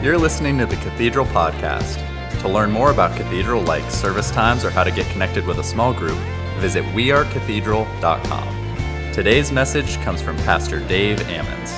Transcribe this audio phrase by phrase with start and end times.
[0.00, 1.98] You're listening to the Cathedral Podcast.
[2.42, 5.64] To learn more about Cathedral like service times or how to get connected with a
[5.64, 6.16] small group,
[6.58, 9.12] visit wearecathedral.com.
[9.12, 11.74] Today's message comes from Pastor Dave Ammons.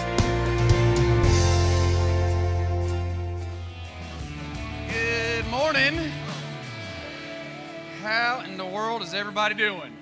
[4.90, 6.10] Good morning.
[8.02, 9.96] How in the world is everybody doing?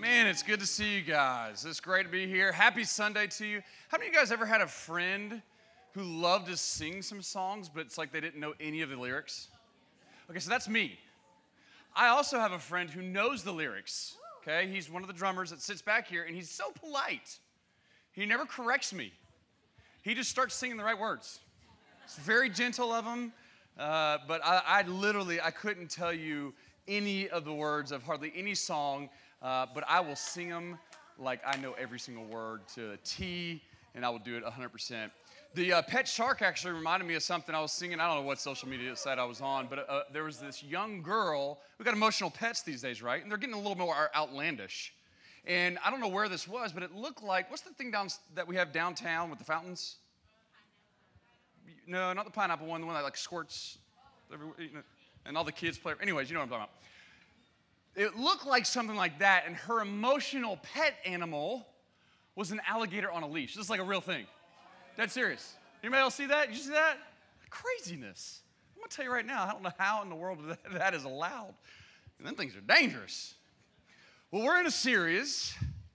[0.00, 1.64] Man, it's good to see you guys.
[1.64, 2.52] It's great to be here.
[2.52, 3.60] Happy Sunday to you.
[3.88, 5.42] How many of you guys ever had a friend
[5.94, 8.96] who loved to sing some songs, but it's like they didn't know any of the
[8.96, 9.48] lyrics?
[10.30, 10.98] Okay, so that's me.
[11.94, 14.16] I also have a friend who knows the lyrics.
[14.40, 17.38] Okay, he's one of the drummers that sits back here, and he's so polite.
[18.12, 19.12] He never corrects me.
[20.02, 21.40] He just starts singing the right words.
[22.04, 23.32] It's very gentle of him,
[23.78, 26.52] uh, but I, I, literally I couldn't tell you
[26.88, 29.08] any of the words of hardly any song,
[29.40, 30.78] uh, but I will sing them
[31.18, 33.62] like I know every single word to a T,
[33.94, 35.10] and I will do it 100%.
[35.54, 38.00] The uh, pet shark actually reminded me of something I was singing.
[38.00, 40.62] I don't know what social media site I was on, but uh, there was this
[40.62, 41.58] young girl.
[41.78, 43.20] We got emotional pets these days, right?
[43.20, 44.94] And they're getting a little more outlandish.
[45.44, 48.08] And I don't know where this was, but it looked like what's the thing down
[48.34, 49.96] that we have downtown with the fountains?
[51.86, 52.80] No, not the pineapple one.
[52.80, 53.76] The one that like squirts,
[55.26, 55.92] and all the kids play.
[56.00, 56.66] Anyways, you know what I'm talking
[57.96, 58.14] about.
[58.14, 61.66] It looked like something like that, and her emotional pet animal
[62.36, 63.54] was an alligator on a leash.
[63.54, 64.24] This is like a real thing.
[64.96, 65.54] Dead serious.
[65.82, 66.50] Anybody else see that?
[66.50, 66.98] You see that?
[67.48, 68.40] Craziness.
[68.74, 70.38] I'm gonna tell you right now, I don't know how in the world
[70.72, 71.54] that is allowed.
[72.18, 73.34] And them things are dangerous.
[74.30, 75.54] Well, we're in a series,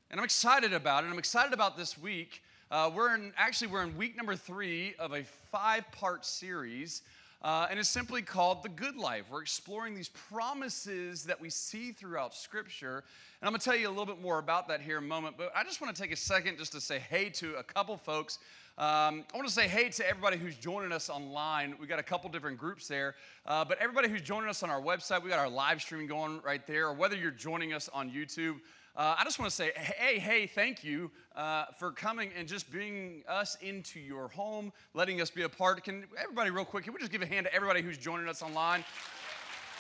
[0.10, 1.08] and I'm excited about it.
[1.08, 2.42] I'm excited about this week.
[2.72, 7.04] Uh, we're in actually we're in week number three of a five-part series.
[7.44, 9.26] Uh, and it's simply called The Good Life.
[9.32, 13.04] We're exploring these promises that we see throughout Scripture.
[13.40, 15.08] And I'm going to tell you a little bit more about that here in a
[15.08, 15.36] moment.
[15.38, 17.96] But I just want to take a second just to say hey to a couple
[17.96, 18.40] folks
[18.80, 21.74] um, I want to say hey to everybody who's joining us online.
[21.82, 23.16] We got a couple different groups there,
[23.48, 26.42] uh, but everybody who's joining us on our website, we got our live stream going
[26.46, 28.58] right there, or whether you're joining us on YouTube.
[28.96, 32.70] Uh, I just want to say, hey, hey, thank you uh, for coming and just
[32.70, 35.84] bringing us into your home, letting us be a part.
[35.84, 38.44] Can everybody, real quick, can we just give a hand to everybody who's joining us
[38.44, 38.86] online?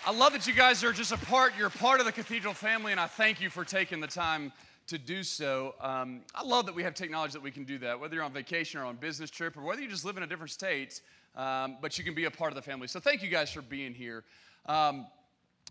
[0.07, 2.93] I love that you guys are just a part, you're part of the Cathedral family,
[2.93, 4.53] and I thank you for taking the time
[4.87, 5.75] to do so.
[5.81, 8.31] Um, I love that we have technology that we can do that, whether you're on
[8.31, 11.01] vacation or on business trip or whether you just live in a different state,
[11.35, 12.87] um, but you can be a part of the family.
[12.87, 14.23] So thank you guys for being here.
[14.65, 15.05] Um,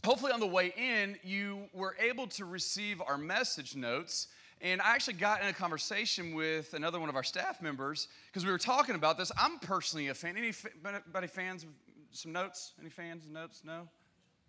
[0.04, 4.28] hopefully, on the way in, you were able to receive our message notes.
[4.60, 8.44] And I actually got in a conversation with another one of our staff members because
[8.44, 9.31] we were talking about this.
[9.38, 10.37] I'm personally a fan.
[10.37, 11.71] Anybody fans of
[12.10, 12.72] some notes?
[12.81, 13.62] Any fans notes?
[13.65, 13.88] No?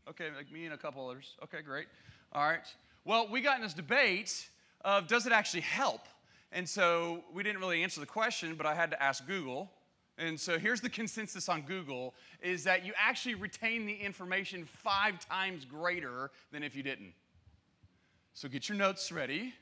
[0.10, 1.36] Okay, like me and a couple others.
[1.44, 1.88] Okay, great.
[2.32, 2.66] All right.
[3.04, 4.48] Well, we got in this debate
[4.82, 6.02] of does it actually help?
[6.52, 9.72] And so we didn't really answer the question, but I had to ask Google.
[10.18, 15.20] And so here's the consensus on Google is that you actually retain the information five
[15.28, 17.14] times greater than if you didn't.
[18.34, 19.54] So get your notes ready.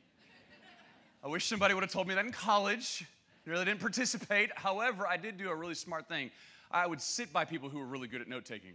[1.23, 3.05] I wish somebody would have told me that in college.
[3.45, 4.51] I really didn't participate.
[4.55, 6.31] However, I did do a really smart thing.
[6.71, 8.73] I would sit by people who were really good at note taking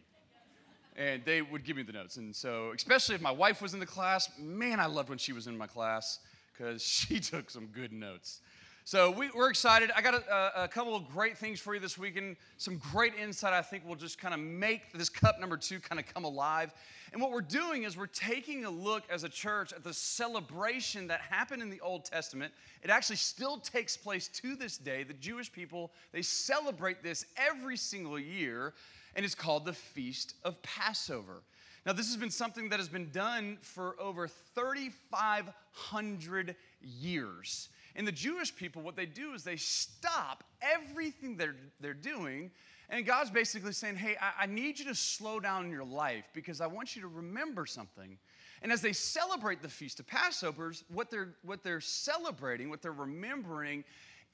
[0.96, 2.16] and they would give me the notes.
[2.16, 5.32] And so, especially if my wife was in the class, man, I loved when she
[5.32, 6.18] was in my class
[6.52, 8.40] because she took some good notes.
[8.84, 9.90] So we, are excited.
[9.94, 12.36] I got a, a, couple of great things for you this weekend.
[12.56, 16.00] Some great insight I think will just kind of make this cup number two kind
[16.00, 16.72] of come alive.
[17.12, 21.06] And what we're doing is we're taking a look as a church at the celebration
[21.08, 22.52] that happened in the Old Testament.
[22.82, 25.04] It actually still takes place to this day.
[25.04, 28.74] The Jewish people, they celebrate this every single year
[29.14, 31.42] and it's called the Feast of Passover.
[31.86, 37.70] Now, this has been something that has been done for over 3,500 years.
[37.96, 42.50] And the Jewish people, what they do is they stop everything they're, they're doing.
[42.90, 46.60] And God's basically saying, Hey, I, I need you to slow down your life because
[46.60, 48.18] I want you to remember something.
[48.62, 52.92] And as they celebrate the Feast of Passovers, what they're, what they're celebrating, what they're
[52.92, 53.84] remembering,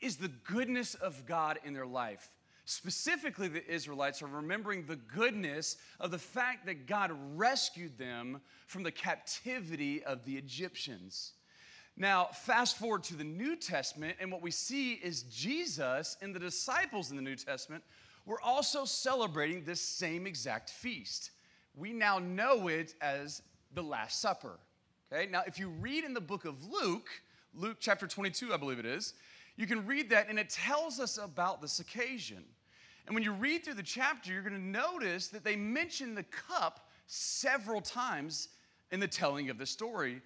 [0.00, 2.28] is the goodness of God in their life.
[2.68, 8.82] Specifically, the Israelites are remembering the goodness of the fact that God rescued them from
[8.82, 11.34] the captivity of the Egyptians.
[11.96, 16.40] Now, fast forward to the New Testament, and what we see is Jesus and the
[16.40, 17.84] disciples in the New Testament
[18.26, 21.30] were also celebrating this same exact feast.
[21.76, 23.42] We now know it as
[23.74, 24.58] the Last Supper.
[25.12, 27.10] Okay, now if you read in the book of Luke,
[27.54, 29.14] Luke chapter 22, I believe it is,
[29.56, 32.42] you can read that and it tells us about this occasion.
[33.06, 36.25] And when you read through the chapter, you're going to notice that they mention the
[36.25, 38.49] cup several times
[38.91, 40.20] in the telling of the story.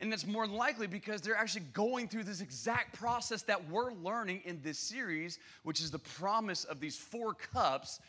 [0.00, 4.42] And that's more likely because they're actually going through this exact process that we're learning
[4.44, 8.00] in this series, which is the promise of these four cups,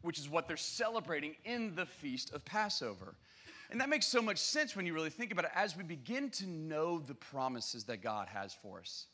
[0.00, 3.14] which is what they're celebrating in the feast of Passover.
[3.70, 6.30] And that makes so much sense when you really think about it as we begin
[6.30, 9.06] to know the promises that God has for us.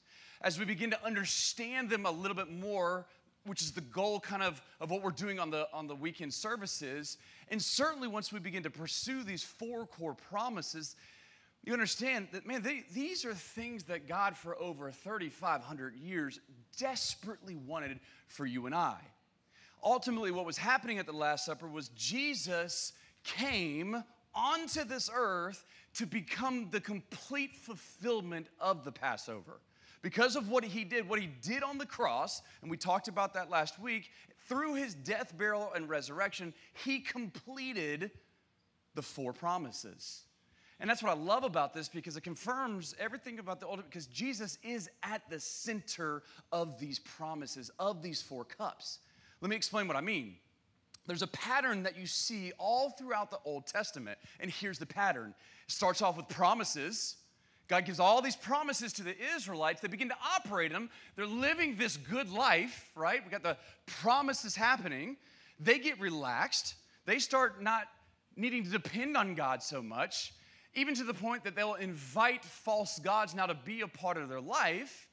[0.43, 3.07] As we begin to understand them a little bit more,
[3.51, 6.33] which is the goal kind of of what we're doing on the on the weekend
[6.33, 7.19] services,
[7.49, 10.95] and certainly once we begin to pursue these four core promises,
[11.65, 16.39] you understand that, man, they, these are things that God, for over 3,500 years,
[16.79, 17.99] desperately wanted
[18.29, 18.99] for you and I.
[19.83, 22.93] Ultimately, what was happening at the Last Supper was Jesus
[23.25, 25.65] came onto this earth
[25.95, 29.61] to become the complete fulfillment of the Passover.
[30.03, 33.35] Because of what he did, what he did on the cross, and we talked about
[33.35, 34.11] that last week,
[34.49, 36.55] through his death, burial, and resurrection,
[36.85, 38.11] he completed
[38.95, 40.25] the four promises.
[40.81, 43.93] And that's what I love about this because it confirms everything about the old, Testament,
[43.93, 49.01] because Jesus is at the center of these promises, of these four cups.
[49.43, 50.37] Let me explain what I mean.
[51.07, 55.35] There's a pattern that you see all throughout the Old Testament, and here's the pattern
[55.67, 57.17] it starts off with promises.
[57.71, 59.81] God gives all these promises to the Israelites.
[59.81, 60.91] They begin to operate them.
[61.17, 63.25] They're living this good life, right?
[63.25, 63.57] We got the
[63.87, 65.17] promises happening.
[65.59, 66.75] They get relaxed.
[67.07, 67.85] They start not
[68.37, 70.33] needing to depend on God so much
[70.75, 74.29] even to the point that they'll invite false gods now to be a part of
[74.29, 75.09] their life.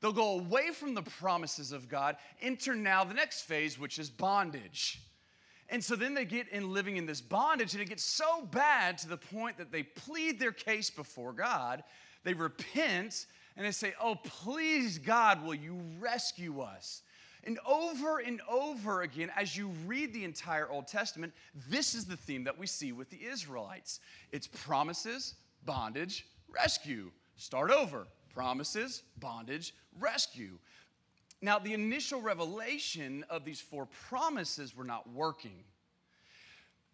[0.00, 4.10] They'll go away from the promises of God, enter now the next phase, which is
[4.10, 5.00] bondage.
[5.72, 8.98] And so then they get in living in this bondage, and it gets so bad
[8.98, 11.82] to the point that they plead their case before God.
[12.24, 13.26] They repent
[13.56, 17.00] and they say, Oh, please, God, will you rescue us?
[17.44, 21.32] And over and over again, as you read the entire Old Testament,
[21.70, 27.10] this is the theme that we see with the Israelites it's promises, bondage, rescue.
[27.36, 28.06] Start over.
[28.34, 30.58] Promises, bondage, rescue.
[31.42, 35.64] Now, the initial revelation of these four promises were not working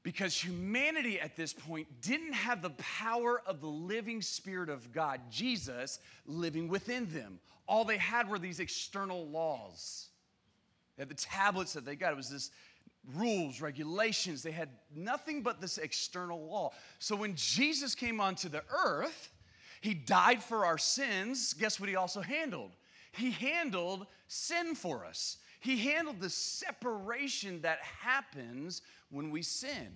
[0.03, 5.21] because humanity at this point didn't have the power of the living Spirit of God,
[5.31, 7.41] Jesus, living within them.
[7.67, 10.07] All they had were these external laws.
[10.97, 12.13] They had the tablets that they got.
[12.13, 12.51] It was this
[13.15, 14.43] rules, regulations.
[14.43, 16.73] They had nothing but this external law.
[16.99, 19.31] So when Jesus came onto the earth,
[19.83, 21.53] he died for our sins.
[21.53, 22.71] Guess what he also handled?
[23.13, 25.39] He handled sin for us.
[25.61, 29.89] He handled the separation that happens when we sin.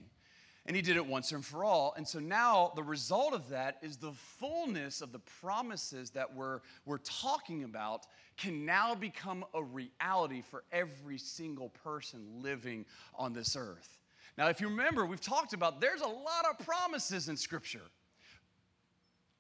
[0.64, 1.93] And he did it once and for all.
[1.97, 6.61] And so now the result of that is the fullness of the promises that we're,
[6.85, 8.06] we're talking about
[8.37, 12.87] can now become a reality for every single person living
[13.17, 13.99] on this earth.
[14.38, 17.82] Now, if you remember, we've talked about there's a lot of promises in Scripture.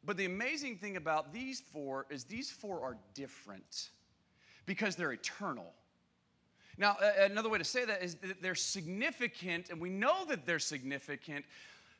[0.04, 3.90] But the amazing thing about these four is these four are different
[4.66, 5.72] because they're eternal.
[6.78, 10.58] Now, another way to say that is that they're significant, and we know that they're
[10.58, 11.44] significant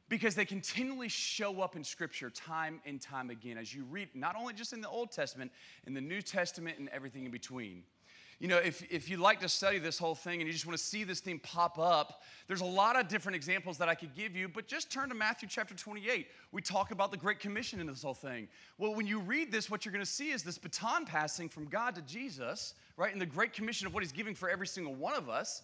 [0.08, 4.34] because they continually show up in Scripture time and time again as you read, not
[4.34, 5.52] only just in the Old Testament,
[5.86, 7.84] in the New Testament, and everything in between.
[8.42, 10.76] You know, if, if you like to study this whole thing and you just want
[10.76, 14.16] to see this thing pop up, there's a lot of different examples that I could
[14.16, 16.26] give you, but just turn to Matthew chapter 28.
[16.50, 18.48] We talk about the Great Commission in this whole thing.
[18.78, 21.66] Well, when you read this, what you're going to see is this baton passing from
[21.66, 23.12] God to Jesus, right?
[23.12, 25.62] And the Great Commission of what He's giving for every single one of us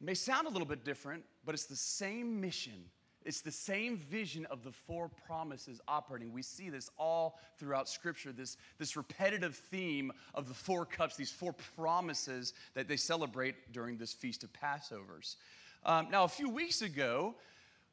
[0.00, 2.82] may sound a little bit different, but it's the same mission
[3.26, 6.32] it's the same vision of the four promises operating.
[6.32, 11.30] We see this all throughout Scripture, this, this repetitive theme of the four cups, these
[11.30, 15.36] four promises that they celebrate during this Feast of Passovers.
[15.84, 17.34] Um, now, a few weeks ago,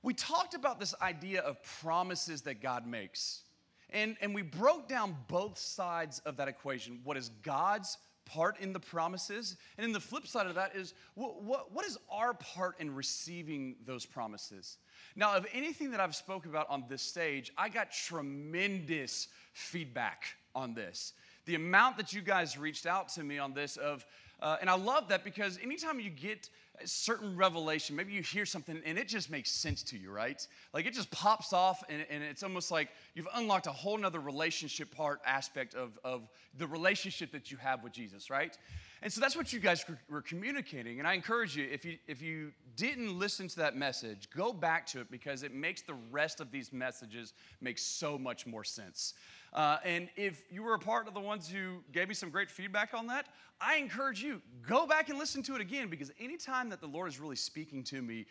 [0.03, 3.41] we talked about this idea of promises that God makes.
[3.89, 6.99] And, and we broke down both sides of that equation.
[7.03, 9.57] What is God's part in the promises?
[9.77, 12.93] And then the flip side of that is what, what, what is our part in
[12.93, 14.77] receiving those promises?
[15.15, 20.25] Now, of anything that I've spoken about on this stage, I got tremendous feedback
[20.55, 21.13] on this.
[21.45, 24.05] The amount that you guys reached out to me on this of,
[24.41, 26.49] uh, and I love that because anytime you get
[26.85, 30.45] certain revelation, maybe you hear something and it just makes sense to you, right?
[30.73, 34.19] Like it just pops off and, and it's almost like you've unlocked a whole nother
[34.19, 38.57] relationship part aspect of, of the relationship that you have with Jesus, right?
[39.03, 40.99] And so that's what you guys were communicating.
[40.99, 44.87] And I encourage you, if you, if you didn't listen to that message, go back
[44.87, 49.13] to it because it makes the rest of these messages make so much more sense.
[49.51, 52.49] Uh, and if you were a part of the ones who gave me some great
[52.49, 53.27] feedback on that,
[53.59, 57.09] I encourage you, go back and listen to it again because anytime that the Lord
[57.09, 58.25] is really speaking to me,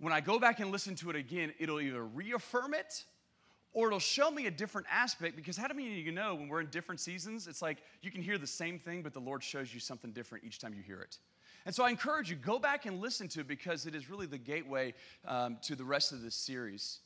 [0.00, 3.04] when I go back and listen to it again, it'll either reaffirm it
[3.78, 6.62] or it'll show me a different aspect because how many of you know when we're
[6.62, 9.72] in different seasons, it's like you can hear the same thing, but the Lord shows
[9.72, 11.18] you something different each time you hear it.
[11.64, 14.26] And so I encourage you, go back and listen to it because it is really
[14.26, 14.94] the gateway
[15.28, 16.98] um, to the rest of this series.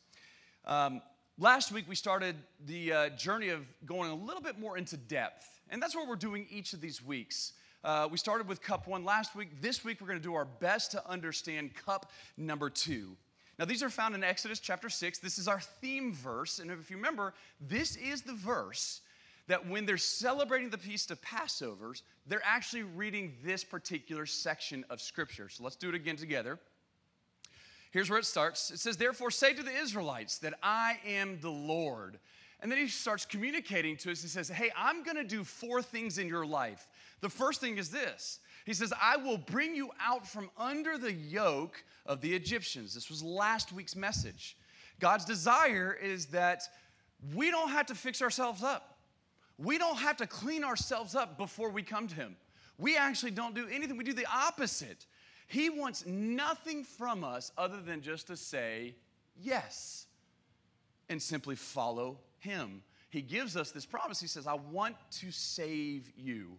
[0.65, 1.03] Um,
[1.39, 5.61] last week we started the uh, journey of going a little bit more into depth,
[5.69, 7.53] and that's what we're doing each of these weeks.
[7.85, 9.61] Uh, we started with cup one last week.
[9.61, 13.15] This week we're going to do our best to understand cup number two.
[13.59, 15.19] Now, these are found in Exodus chapter 6.
[15.19, 16.59] This is our theme verse.
[16.59, 19.03] And if you remember, this is the verse
[19.49, 25.01] that when they're celebrating the feast of Passovers, they're actually reading this particular section of
[25.01, 25.49] Scripture.
[25.49, 26.59] So let's do it again together.
[27.91, 28.71] Here's where it starts.
[28.71, 32.19] It says, Therefore, say to the Israelites that I am the Lord.
[32.61, 34.23] And then he starts communicating to us.
[34.23, 36.89] He says, Hey, I'm going to do four things in your life.
[37.21, 41.13] The first thing is this He says, I will bring you out from under the
[41.13, 42.95] yoke of the Egyptians.
[42.95, 44.57] This was last week's message.
[45.01, 46.63] God's desire is that
[47.35, 48.99] we don't have to fix ourselves up.
[49.59, 52.37] We don't have to clean ourselves up before we come to Him.
[52.79, 55.07] We actually don't do anything, we do the opposite.
[55.47, 58.95] He wants nothing from us other than just to say
[59.41, 60.07] yes
[61.09, 62.83] and simply follow Him.
[63.11, 64.21] He gives us this promise.
[64.21, 66.59] He says, I want to save you.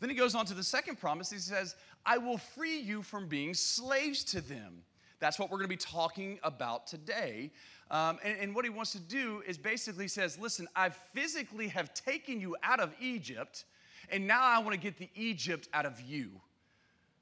[0.00, 1.30] Then he goes on to the second promise.
[1.30, 4.82] He says, I will free you from being slaves to them.
[5.20, 7.50] That's what we're going to be talking about today.
[7.90, 11.94] Um, and, and what he wants to do is basically says, listen, I physically have
[11.94, 13.64] taken you out of Egypt,
[14.10, 16.30] and now I want to get the Egypt out of you.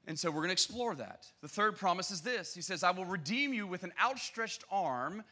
[0.05, 1.27] And so we're going to explore that.
[1.41, 5.23] The third promise is this He says, I will redeem you with an outstretched arm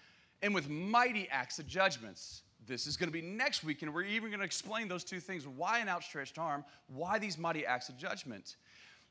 [0.41, 2.43] and with mighty acts of judgments.
[2.71, 5.19] This is going to be next week, and we're even going to explain those two
[5.19, 8.55] things why an outstretched arm, why these mighty acts of judgment.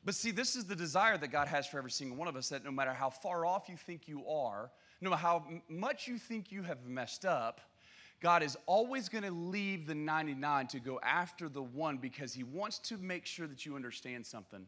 [0.03, 2.49] But see, this is the desire that God has for every single one of us
[2.49, 4.71] that no matter how far off you think you are,
[5.03, 7.61] no matter how much you think you have messed up,
[8.23, 12.45] God is always going to leave the 99 to go after the one because he
[12.45, 14.67] wants to make sure that you understand something.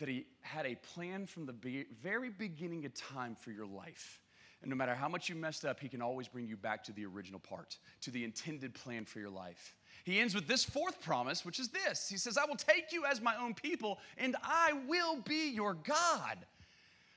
[0.00, 4.20] That he had a plan from the very beginning of time for your life.
[4.64, 6.92] And no matter how much you messed up, he can always bring you back to
[6.92, 9.74] the original part, to the intended plan for your life.
[10.04, 13.04] He ends with this fourth promise, which is this He says, I will take you
[13.04, 16.38] as my own people, and I will be your God.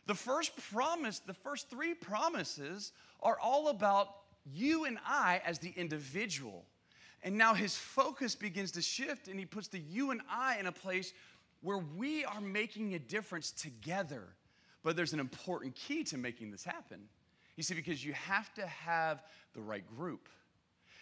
[0.07, 4.09] The first promise, the first three promises are all about
[4.53, 6.65] you and I as the individual.
[7.23, 10.65] And now his focus begins to shift, and he puts the you and I in
[10.67, 11.13] a place
[11.61, 14.23] where we are making a difference together.
[14.83, 17.07] But there's an important key to making this happen.
[17.57, 19.23] You see, because you have to have
[19.53, 20.29] the right group,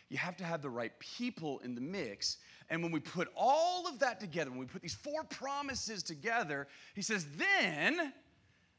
[0.09, 2.37] you have to have the right people in the mix.
[2.69, 6.67] And when we put all of that together, when we put these four promises together,
[6.95, 8.13] he says, then,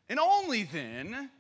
[0.09, 1.31] and only then,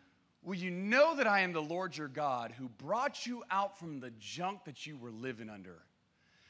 [0.42, 3.98] will you know that I am the Lord your God who brought you out from
[3.98, 5.82] the junk that you were living under.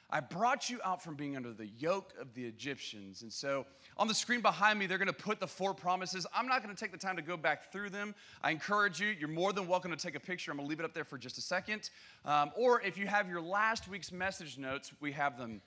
[0.08, 3.22] I brought you out from being under the yoke of the Egyptians.
[3.22, 6.26] And so on the screen behind me, they're going to put the four promises.
[6.34, 8.14] I'm not going to take the time to go back through them.
[8.42, 10.50] I encourage you, you're more than welcome to take a picture.
[10.50, 11.90] I'm going to leave it up there for just a second.
[12.24, 15.60] Um, or if you have your last week's message notes, we have them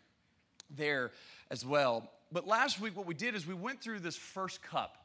[0.69, 1.11] there
[1.51, 2.09] as well.
[2.31, 4.99] But last week, what we did is we went through this first cup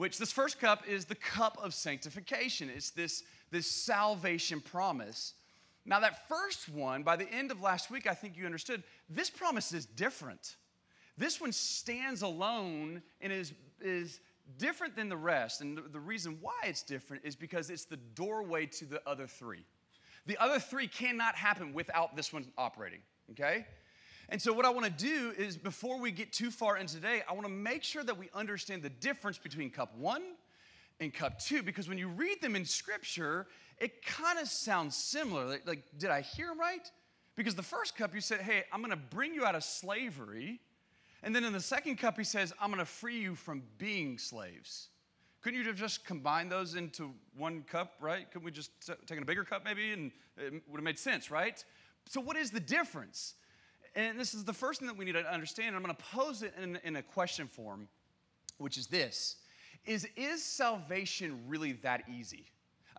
[0.00, 2.70] which this first cup is the cup of sanctification.
[2.74, 5.34] It's this, this salvation promise.
[5.86, 9.30] Now, that first one, by the end of last week, I think you understood, this
[9.30, 10.56] promise is different.
[11.16, 14.20] This one stands alone and is, is
[14.58, 15.60] different than the rest.
[15.60, 19.64] And the, reason why it's different is because it's the doorway to the other three.
[20.26, 23.66] The other three cannot happen without this one operating, okay?
[24.28, 27.22] And so, what I want to do is before we get too far into today,
[27.28, 30.22] I want to make sure that we understand the difference between cup one
[31.00, 33.46] and cup two, because when you read them in scripture,
[33.80, 35.46] it kind of sounds similar.
[35.46, 36.88] Like, like, did I hear right?
[37.34, 40.60] Because the first cup, you said, hey, I'm going to bring you out of slavery.
[41.22, 44.18] And then in the second cup, he says, I'm going to free you from being
[44.18, 44.88] slaves.
[45.40, 48.30] Couldn't you have just combined those into one cup, right?
[48.30, 48.70] Couldn't we just
[49.06, 51.64] taken a bigger cup maybe and it would have made sense, right?
[52.06, 53.34] So, what is the difference?
[53.94, 55.74] And this is the first thing that we need to understand.
[55.74, 57.88] I'm going to pose it in, in a question form,
[58.58, 59.36] which is this
[59.86, 62.44] is, is salvation really that easy?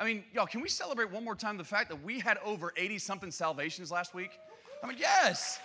[0.01, 2.73] I mean, y'all, can we celebrate one more time the fact that we had over
[2.75, 4.31] 80 something salvations last week?
[4.83, 5.59] I mean, yes.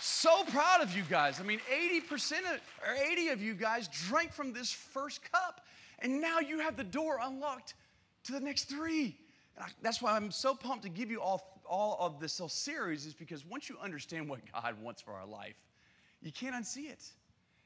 [0.00, 1.40] So proud of you guys.
[1.40, 5.60] I mean, 80% of, or 80 of you guys drank from this first cup,
[5.98, 7.74] and now you have the door unlocked
[8.24, 9.14] to the next three.
[9.56, 12.48] And I, that's why I'm so pumped to give you all, all of this whole
[12.48, 15.56] series, is because once you understand what God wants for our life,
[16.22, 17.04] you can't unsee it.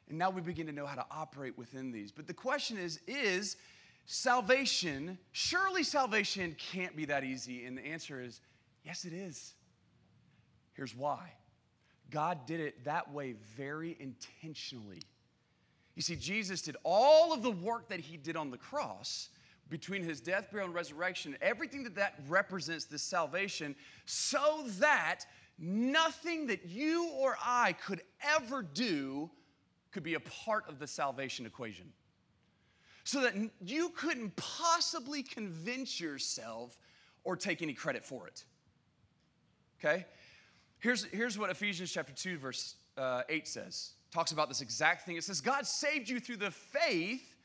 [0.08, 2.10] And now we begin to know how to operate within these.
[2.10, 3.56] But the question is, is
[4.06, 7.66] salvation, surely salvation can't be that easy.
[7.66, 8.40] And the answer is
[8.86, 9.54] Yes, it is.
[10.74, 11.32] Here's why
[12.10, 15.02] God did it that way very intentionally.
[15.96, 19.30] You see, Jesus did all of the work that he did on the cross
[19.68, 25.24] between his death, burial, and resurrection, everything that that represents this salvation, so that
[25.58, 29.28] nothing that you or I could ever do
[29.90, 31.92] could be a part of the salvation equation.
[33.06, 33.34] So that
[33.64, 36.76] you couldn't possibly convince yourself
[37.22, 38.44] or take any credit for it.
[39.78, 40.04] Okay?
[40.80, 43.92] Here's, here's what Ephesians chapter 2, verse uh, 8 says.
[44.10, 45.16] Talks about this exact thing.
[45.16, 47.36] It says, God saved you through the faith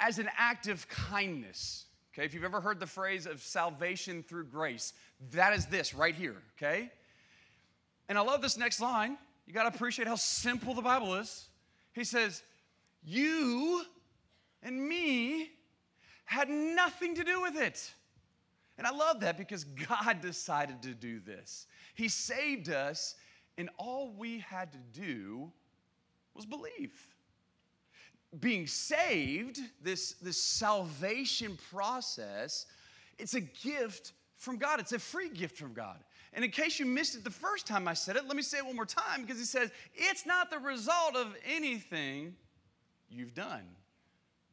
[0.00, 1.84] as an act of kindness.
[2.14, 4.94] Okay, if you've ever heard the phrase of salvation through grace,
[5.32, 6.90] that is this right here, okay?
[8.08, 9.18] And I love this next line.
[9.46, 11.48] You got to appreciate how simple the Bible is.
[11.92, 12.42] He says,
[13.04, 13.84] You
[14.66, 15.48] and me
[16.24, 17.94] had nothing to do with it.
[18.76, 21.68] And I love that because God decided to do this.
[21.94, 23.14] He saved us,
[23.56, 25.52] and all we had to do
[26.34, 27.00] was believe.
[28.40, 32.66] Being saved, this, this salvation process,
[33.18, 34.80] it's a gift from God.
[34.80, 36.02] It's a free gift from God.
[36.32, 38.58] And in case you missed it the first time I said it, let me say
[38.58, 42.34] it one more time because he says, it's not the result of anything
[43.08, 43.62] you've done.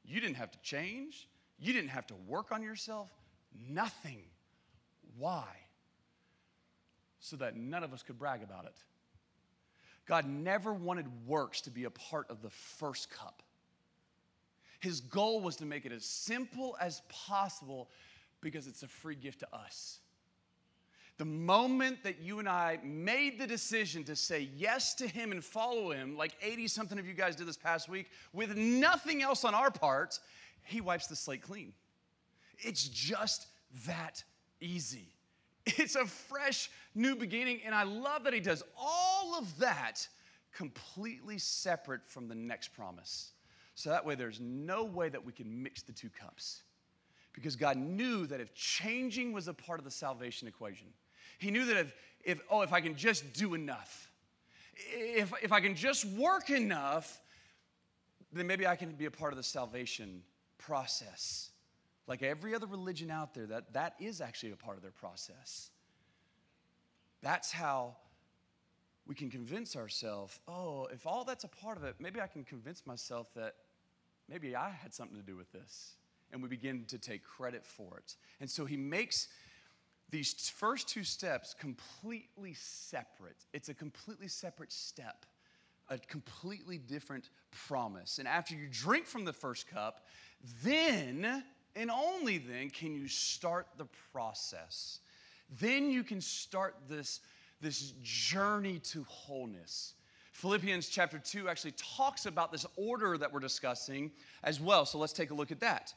[0.05, 1.27] You didn't have to change,
[1.60, 3.10] you didn't have to work on yourself,
[3.69, 4.24] nothing.
[5.17, 5.45] Why?
[7.19, 8.75] So that none of us could brag about it.
[10.05, 13.41] God never wanted works to be a part of the first cup.
[14.81, 17.89] His goal was to make it as simple as possible
[18.41, 20.00] because it's a free gift to us.
[21.17, 25.43] The moment that you and I made the decision to say yes to Him and
[25.43, 29.46] follow Him, like 80 something of you guys did this past week, with nothing else
[29.46, 30.20] on our part,
[30.63, 31.74] He wipes the slate clean.
[32.58, 33.48] It's just
[33.86, 34.24] that
[34.60, 35.10] easy.
[35.77, 40.05] It's a fresh new beginning, and I love that He does all of that
[40.53, 43.32] completely separate from the next promise.
[43.75, 46.64] So that way, there's no way that we can mix the two cups.
[47.33, 50.88] Because God knew that if changing was a part of the salvation equation,
[51.39, 51.93] he knew that if,
[52.24, 54.11] if oh, if I can just do enough,
[54.75, 57.22] if, if I can just work enough,
[58.31, 60.24] then maybe I can be a part of the salvation
[60.57, 61.51] process.
[62.07, 65.69] Like every other religion out there, that, that is actually a part of their process.
[67.22, 67.96] That's how
[69.05, 72.43] we can convince ourselves oh, if all that's a part of it, maybe I can
[72.43, 73.55] convince myself that
[74.29, 75.96] maybe I had something to do with this.
[76.31, 78.15] And we begin to take credit for it.
[78.41, 79.27] And so he makes
[80.09, 83.46] these first two steps completely separate.
[83.53, 85.25] It's a completely separate step,
[85.89, 87.29] a completely different
[87.68, 88.20] promise.
[88.20, 90.05] And after you drink from the first cup,
[90.63, 91.44] then
[91.75, 95.00] and only then can you start the process.
[95.59, 97.22] Then you can start this,
[97.61, 99.96] this journey to wholeness.
[100.33, 104.11] Philippians chapter 2 actually talks about this order that we're discussing
[104.44, 104.85] as well.
[104.85, 105.94] So let's take a look at that.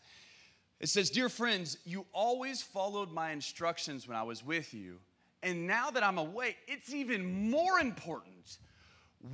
[0.80, 4.98] It says, Dear friends, you always followed my instructions when I was with you.
[5.42, 8.58] And now that I'm away, it's even more important.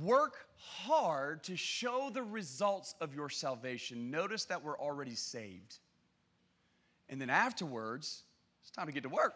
[0.01, 4.09] Work hard to show the results of your salvation.
[4.09, 5.79] Notice that we're already saved.
[7.09, 8.23] And then afterwards,
[8.61, 9.35] it's time to get to work,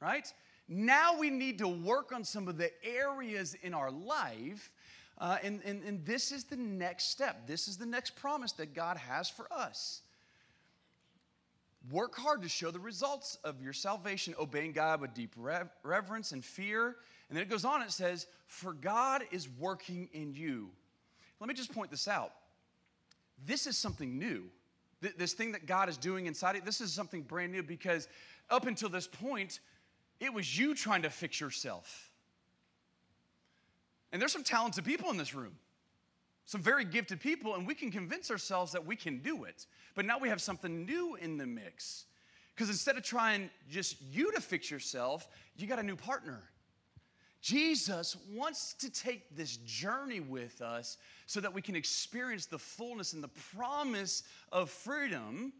[0.00, 0.32] right?
[0.68, 4.72] Now we need to work on some of the areas in our life.
[5.18, 7.46] Uh, and, and, and this is the next step.
[7.46, 10.00] This is the next promise that God has for us.
[11.90, 15.34] Work hard to show the results of your salvation, obeying God with deep
[15.82, 16.96] reverence and fear.
[17.28, 20.70] And then it goes on, it says, For God is working in you.
[21.40, 22.32] Let me just point this out.
[23.44, 24.44] This is something new.
[25.00, 28.06] This thing that God is doing inside it, this is something brand new because
[28.48, 29.58] up until this point,
[30.20, 32.12] it was you trying to fix yourself.
[34.12, 35.56] And there's some talented people in this room
[36.44, 39.66] some very gifted people, and we can convince ourselves that we can do it.
[39.94, 42.06] But now we have something new in the mix.
[42.54, 46.42] Because instead of trying just you to fix yourself, you got a new partner.
[47.40, 53.14] Jesus wants to take this journey with us so that we can experience the fullness
[53.14, 55.52] and the promise of freedom.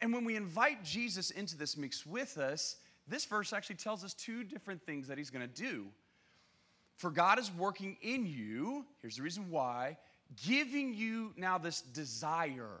[0.00, 4.14] And when we invite Jesus into this mix with us, this verse actually tells us
[4.14, 5.86] two different things that he's going to do.
[6.96, 9.98] For God is working in you, here's the reason why
[10.36, 12.80] giving you now this desire,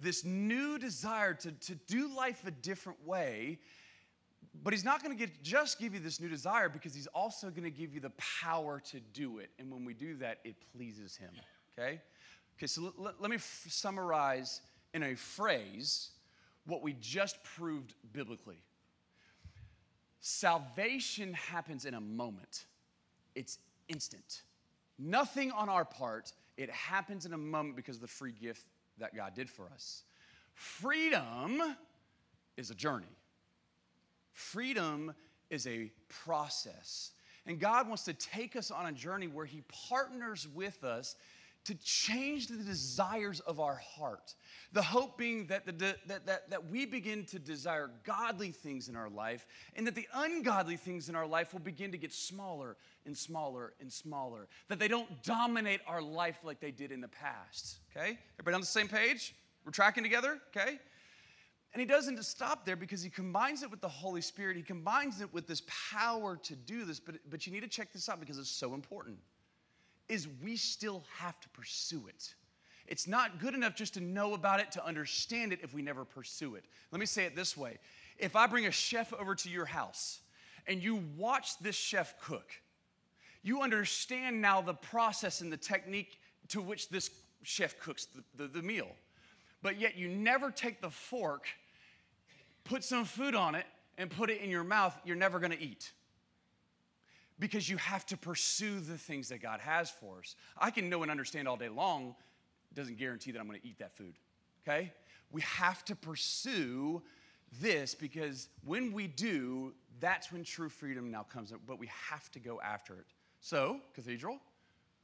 [0.00, 3.58] this new desire to, to do life a different way.
[4.62, 7.62] But he's not going to just give you this new desire because he's also going
[7.62, 9.50] to give you the power to do it.
[9.58, 11.30] And when we do that, it pleases him.
[11.78, 12.00] Okay?
[12.58, 14.60] Okay, so let, let me f- summarize
[14.92, 16.10] in a phrase
[16.66, 18.62] what we just proved biblically.
[20.20, 22.66] salvation happens in a moment,
[23.34, 23.58] it's
[23.88, 24.42] instant.
[24.98, 28.66] Nothing on our part, it happens in a moment because of the free gift
[28.98, 30.04] that God did for us.
[30.54, 31.76] Freedom
[32.56, 33.16] is a journey,
[34.32, 35.14] freedom
[35.50, 37.12] is a process.
[37.46, 41.16] And God wants to take us on a journey where He partners with us
[41.70, 44.34] to change the desires of our heart.
[44.72, 48.96] The hope being that, the, that, that, that we begin to desire godly things in
[48.96, 52.76] our life, and that the ungodly things in our life will begin to get smaller
[53.06, 54.48] and smaller and smaller.
[54.66, 57.78] That they don't dominate our life like they did in the past.
[57.96, 58.18] Okay?
[58.34, 59.32] Everybody on the same page?
[59.64, 60.40] We're tracking together?
[60.48, 60.80] Okay?
[61.72, 64.56] And he doesn't just stop there because he combines it with the Holy Spirit.
[64.56, 66.98] He combines it with this power to do this.
[66.98, 69.18] But, but you need to check this out because it's so important
[70.10, 72.34] is we still have to pursue it.
[72.86, 76.04] It's not good enough just to know about it, to understand it, if we never
[76.04, 76.64] pursue it.
[76.90, 77.78] Let me say it this way
[78.18, 80.20] if I bring a chef over to your house
[80.66, 82.50] and you watch this chef cook,
[83.42, 86.18] you understand now the process and the technique
[86.48, 87.10] to which this
[87.42, 88.88] chef cooks the, the, the meal.
[89.62, 91.46] But yet you never take the fork,
[92.64, 95.92] put some food on it, and put it in your mouth, you're never gonna eat
[97.40, 100.36] because you have to pursue the things that God has for us.
[100.58, 102.14] I can know and understand all day long,
[102.74, 104.14] doesn't guarantee that I'm gonna eat that food,
[104.62, 104.92] okay?
[105.32, 107.02] We have to pursue
[107.60, 112.30] this because when we do, that's when true freedom now comes, up, but we have
[112.32, 113.06] to go after it.
[113.40, 114.38] So, Cathedral,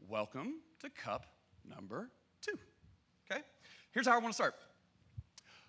[0.06, 1.26] welcome to cup
[1.64, 2.10] number
[2.42, 2.58] two,
[3.28, 3.42] okay?
[3.92, 4.54] Here's how I wanna start.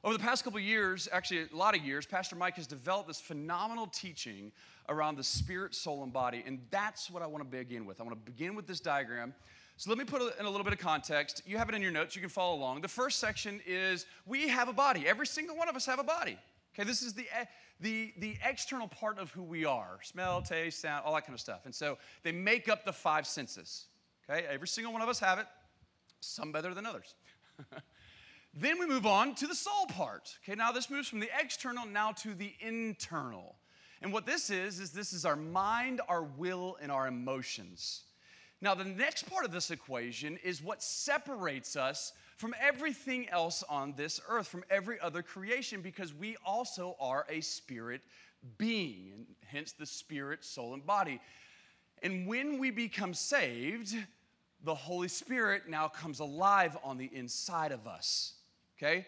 [0.08, 3.20] Over the past couple years, actually a lot of years, Pastor Mike has developed this
[3.20, 4.54] phenomenal teaching
[4.88, 6.46] around the spirit, soul, and body.
[6.48, 8.00] And that's what I want to begin with.
[8.00, 9.34] I want to begin with this diagram.
[9.76, 11.42] So let me put in a little bit of context.
[11.46, 12.80] You have it in your notes, you can follow along.
[12.80, 15.06] The first section is we have a body.
[15.06, 16.38] Every single one of us have a body.
[16.74, 17.44] Okay, this is the, eh,
[17.82, 21.42] the, the external part of who we are smell, taste, sound, all that kind of
[21.42, 21.66] stuff.
[21.66, 23.88] And so they make up the five senses.
[24.30, 25.48] Okay, every single one of us have it,
[26.22, 27.14] some better than others.
[28.60, 30.38] then we move on to the soul part.
[30.44, 33.56] Okay, now this moves from the external now to the internal.
[34.02, 38.04] And what this is, is this is our mind, our will, and our emotions.
[38.62, 43.94] Now, the next part of this equation is what separates us from everything else on
[43.96, 48.02] this earth, from every other creation, because we also are a spirit
[48.58, 51.20] being, and hence the spirit, soul, and body.
[52.02, 53.96] And when we become saved,
[54.64, 58.34] the Holy Spirit now comes alive on the inside of us.
[58.78, 59.06] Okay?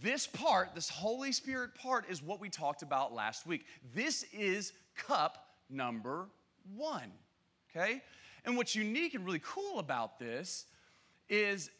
[0.00, 3.66] This part, this Holy Spirit part, is what we talked about last week.
[3.94, 6.28] This is cup number
[6.76, 7.10] one,
[7.70, 8.02] okay?
[8.44, 10.66] And what's unique and really cool about this
[11.28, 11.70] is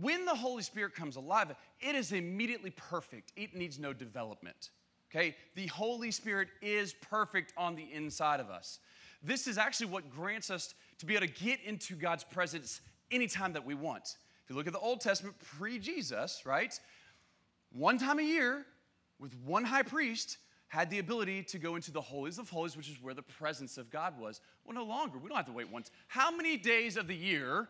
[0.00, 3.32] when the Holy Spirit comes alive, it is immediately perfect.
[3.36, 4.70] It needs no development,
[5.10, 5.36] okay?
[5.54, 8.78] The Holy Spirit is perfect on the inside of us.
[9.22, 13.54] This is actually what grants us to be able to get into God's presence anytime
[13.54, 14.16] that we want.
[14.46, 16.78] If you look at the Old Testament pre Jesus, right?
[17.72, 18.64] one time a year
[19.18, 22.88] with one high priest had the ability to go into the holies of holies, which
[22.88, 24.40] is where the presence of God was.
[24.64, 25.18] Well, no longer.
[25.18, 25.90] We don't have to wait once.
[26.06, 27.68] How many days of the year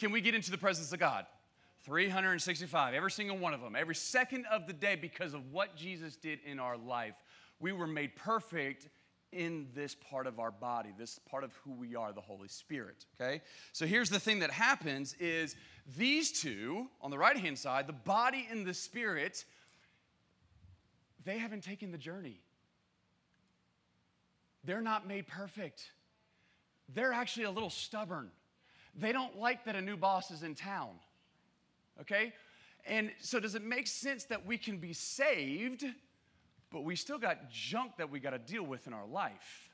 [0.00, 1.26] can we get into the presence of God?
[1.84, 6.16] 365, every single one of them, every second of the day, because of what Jesus
[6.16, 7.14] did in our life.
[7.60, 8.88] We were made perfect
[9.32, 13.04] in this part of our body, this part of who we are, the Holy Spirit,
[13.20, 13.42] okay?
[13.72, 15.56] So here's the thing that happens is
[15.96, 19.44] these two on the right-hand side, the body and the spirit,
[21.24, 22.40] they haven't taken the journey.
[24.64, 25.90] They're not made perfect.
[26.94, 28.30] They're actually a little stubborn.
[28.94, 30.90] They don't like that a new boss is in town.
[32.00, 32.32] Okay?
[32.86, 35.84] And so does it make sense that we can be saved
[36.70, 39.70] but we still got junk that we got to deal with in our life.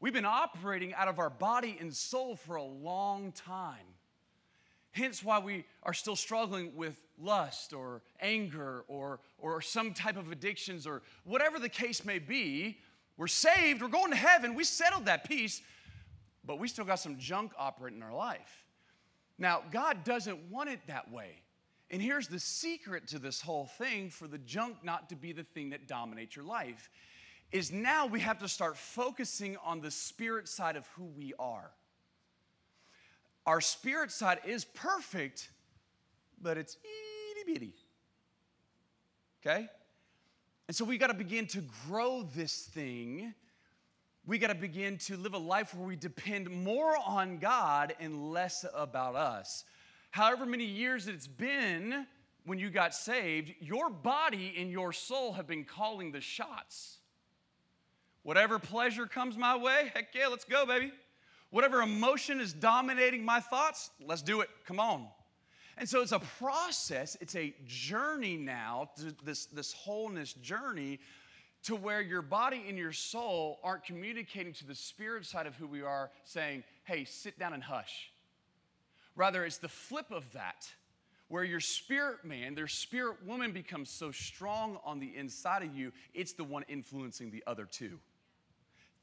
[0.00, 3.86] We've been operating out of our body and soul for a long time.
[4.92, 10.30] Hence, why we are still struggling with lust or anger or, or some type of
[10.32, 12.78] addictions or whatever the case may be.
[13.18, 15.62] We're saved, we're going to heaven, we settled that piece,
[16.44, 18.64] but we still got some junk operating in our life.
[19.38, 21.42] Now, God doesn't want it that way.
[21.90, 25.44] And here's the secret to this whole thing for the junk not to be the
[25.44, 26.90] thing that dominates your life
[27.52, 31.70] is now we have to start focusing on the spirit side of who we are.
[33.46, 35.48] Our spirit side is perfect,
[36.42, 37.74] but it's itty bitty.
[39.40, 39.68] Okay?
[40.66, 43.32] And so we got to begin to grow this thing.
[44.26, 48.32] We got to begin to live a life where we depend more on God and
[48.32, 49.64] less about us
[50.16, 52.06] however many years it's been
[52.46, 57.00] when you got saved, your body and your soul have been calling the shots.
[58.22, 60.90] Whatever pleasure comes my way, heck yeah, let's go, baby.
[61.50, 64.48] Whatever emotion is dominating my thoughts, let's do it.
[64.66, 65.06] Come on.
[65.76, 68.88] And so it's a process, it's a journey now,
[69.22, 70.98] this, this wholeness journey
[71.64, 75.66] to where your body and your soul aren't communicating to the spirit side of who
[75.66, 78.10] we are, saying, hey, sit down and hush.
[79.16, 80.70] Rather, it's the flip of that,
[81.28, 85.90] where your spirit man, their spirit woman becomes so strong on the inside of you,
[86.14, 87.98] it's the one influencing the other two.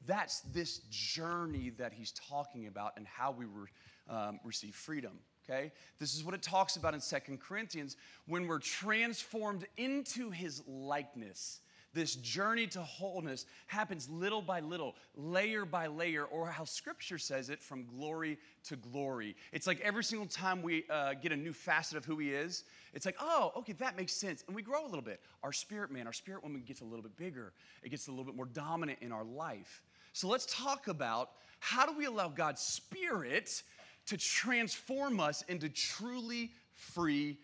[0.06, 3.66] That's this journey that he's talking about and how we re,
[4.08, 5.18] um, receive freedom.
[5.44, 5.72] Okay?
[5.98, 7.96] This is what it talks about in Second Corinthians
[8.26, 11.60] when we're transformed into his likeness.
[11.94, 17.50] This journey to wholeness happens little by little, layer by layer, or how scripture says
[17.50, 19.36] it, from glory to glory.
[19.52, 22.64] It's like every single time we uh, get a new facet of who he is,
[22.94, 24.42] it's like, oh, okay, that makes sense.
[24.48, 25.20] And we grow a little bit.
[25.44, 27.52] Our spirit man, our spirit woman gets a little bit bigger,
[27.84, 29.80] it gets a little bit more dominant in our life.
[30.12, 31.30] So let's talk about
[31.60, 33.62] how do we allow God's spirit
[34.06, 37.38] to transform us into truly free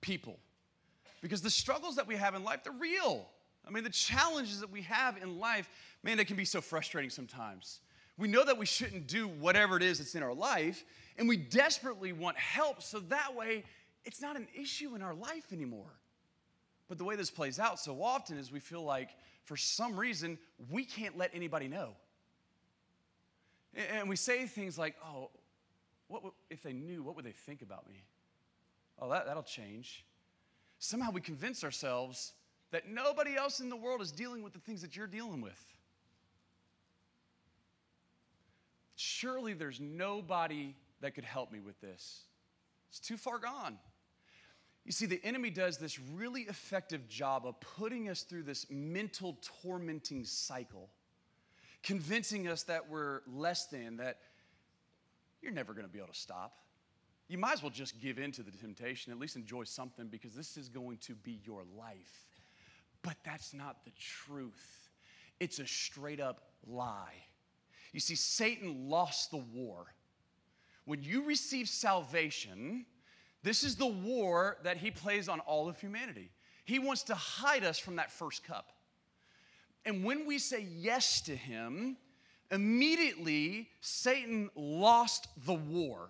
[0.00, 0.38] people.
[1.20, 3.28] Because the struggles that we have in life, they're real.
[3.70, 5.70] I mean, the challenges that we have in life,
[6.02, 7.78] man, they can be so frustrating sometimes.
[8.18, 10.84] We know that we shouldn't do whatever it is that's in our life,
[11.16, 13.62] and we desperately want help so that way
[14.04, 15.92] it's not an issue in our life anymore.
[16.88, 19.10] But the way this plays out so often is we feel like
[19.44, 20.36] for some reason
[20.68, 21.90] we can't let anybody know.
[23.74, 25.30] And we say things like, oh,
[26.08, 28.02] what if they knew, what would they think about me?
[28.98, 30.04] Oh, that, that'll change.
[30.80, 32.32] Somehow we convince ourselves
[32.70, 35.60] that nobody else in the world is dealing with the things that you're dealing with.
[38.96, 42.22] Surely there's nobody that could help me with this.
[42.90, 43.78] It's too far gone.
[44.84, 49.38] You see, the enemy does this really effective job of putting us through this mental
[49.62, 50.88] tormenting cycle,
[51.82, 54.18] convincing us that we're less than, that
[55.42, 56.54] you're never going to be able to stop.
[57.28, 60.34] You might as well just give in to the temptation, at least enjoy something, because
[60.34, 62.29] this is going to be your life.
[63.02, 64.88] But that's not the truth.
[65.38, 67.14] It's a straight up lie.
[67.92, 69.86] You see, Satan lost the war.
[70.84, 72.84] When you receive salvation,
[73.42, 76.30] this is the war that he plays on all of humanity.
[76.64, 78.70] He wants to hide us from that first cup.
[79.84, 81.96] And when we say yes to him,
[82.50, 86.08] Immediately, Satan lost the war.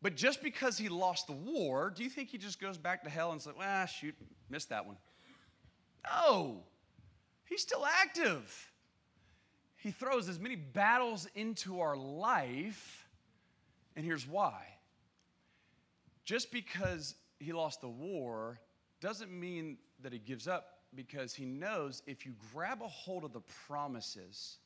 [0.00, 3.10] But just because he lost the war, do you think he just goes back to
[3.10, 4.14] hell and says, well, shoot,
[4.48, 4.96] missed that one?
[6.04, 6.62] No,
[7.44, 8.70] he's still active.
[9.76, 13.06] He throws as many battles into our life,
[13.96, 14.64] and here's why.
[16.24, 18.60] Just because he lost the war
[19.00, 23.32] doesn't mean that he gives up, because he knows if you grab a hold of
[23.32, 24.58] the promises,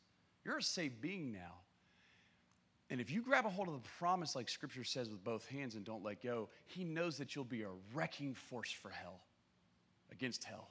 [0.45, 1.61] you're a saved being now.
[2.91, 5.75] And if you grab a hold of the promise, like scripture says, with both hands
[5.75, 9.21] and don't let go, he knows that you'll be a wrecking force for hell,
[10.11, 10.69] against hell.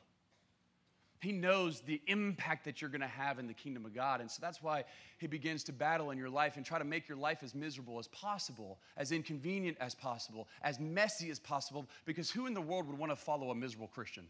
[1.21, 4.21] He knows the impact that you're going to have in the kingdom of God.
[4.21, 4.86] And so that's why
[5.19, 7.99] he begins to battle in your life and try to make your life as miserable
[7.99, 12.88] as possible, as inconvenient as possible, as messy as possible, because who in the world
[12.88, 14.25] would want to follow a miserable Christian?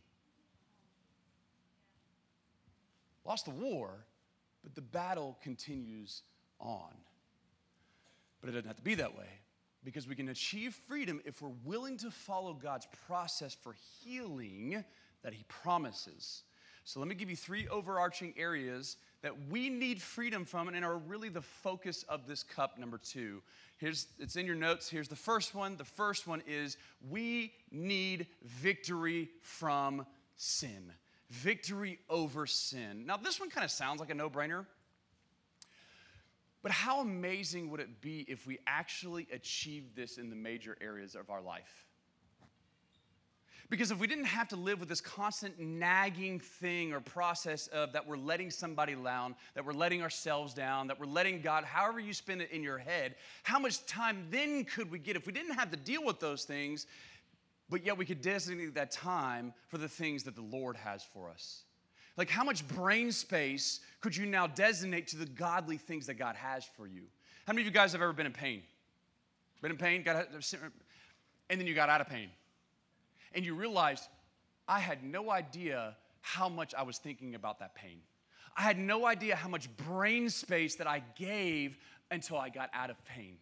[3.24, 4.06] Lost the war,
[4.62, 6.24] but the battle continues
[6.60, 6.92] on.
[8.42, 9.30] But it doesn't have to be that way
[9.86, 14.84] because we can achieve freedom if we're willing to follow God's process for healing
[15.24, 16.44] that He promises.
[16.84, 20.98] So let me give you three overarching areas that we need freedom from and are
[20.98, 23.42] really the focus of this cup number two.
[23.78, 24.90] Here's it's in your notes.
[24.90, 25.78] Here's the first one.
[25.78, 26.78] The first one is
[27.10, 30.06] we need victory from
[30.38, 30.92] sin
[31.32, 33.06] victory over sin.
[33.06, 34.66] Now, this one kind of sounds like a no brainer,
[36.62, 41.16] but how amazing would it be if we actually achieved this in the major areas
[41.16, 41.88] of our life?
[43.72, 47.94] Because if we didn't have to live with this constant nagging thing or process of
[47.94, 52.00] that we're letting somebody down, that we're letting ourselves down, that we're letting God, however
[52.00, 55.34] you spin it in your head, how much time then could we get if we
[55.34, 56.86] didn't have to deal with those things?
[57.72, 61.32] but yet we could designate that time for the things that the Lord has for
[61.32, 61.64] us.
[62.18, 66.36] Like, how much brain space could you now designate to the godly things that God
[66.36, 67.04] has for you?
[67.48, 68.62] How many of you guys have ever been in pain?
[69.62, 70.28] Been in pain, got
[71.50, 72.30] and then you got out of pain.
[73.34, 74.08] And you realized,
[74.68, 78.00] I had no idea how much I was thinking about that pain.
[78.56, 81.78] I had no idea how much brain space that I gave
[82.12, 83.38] until I got out of pain.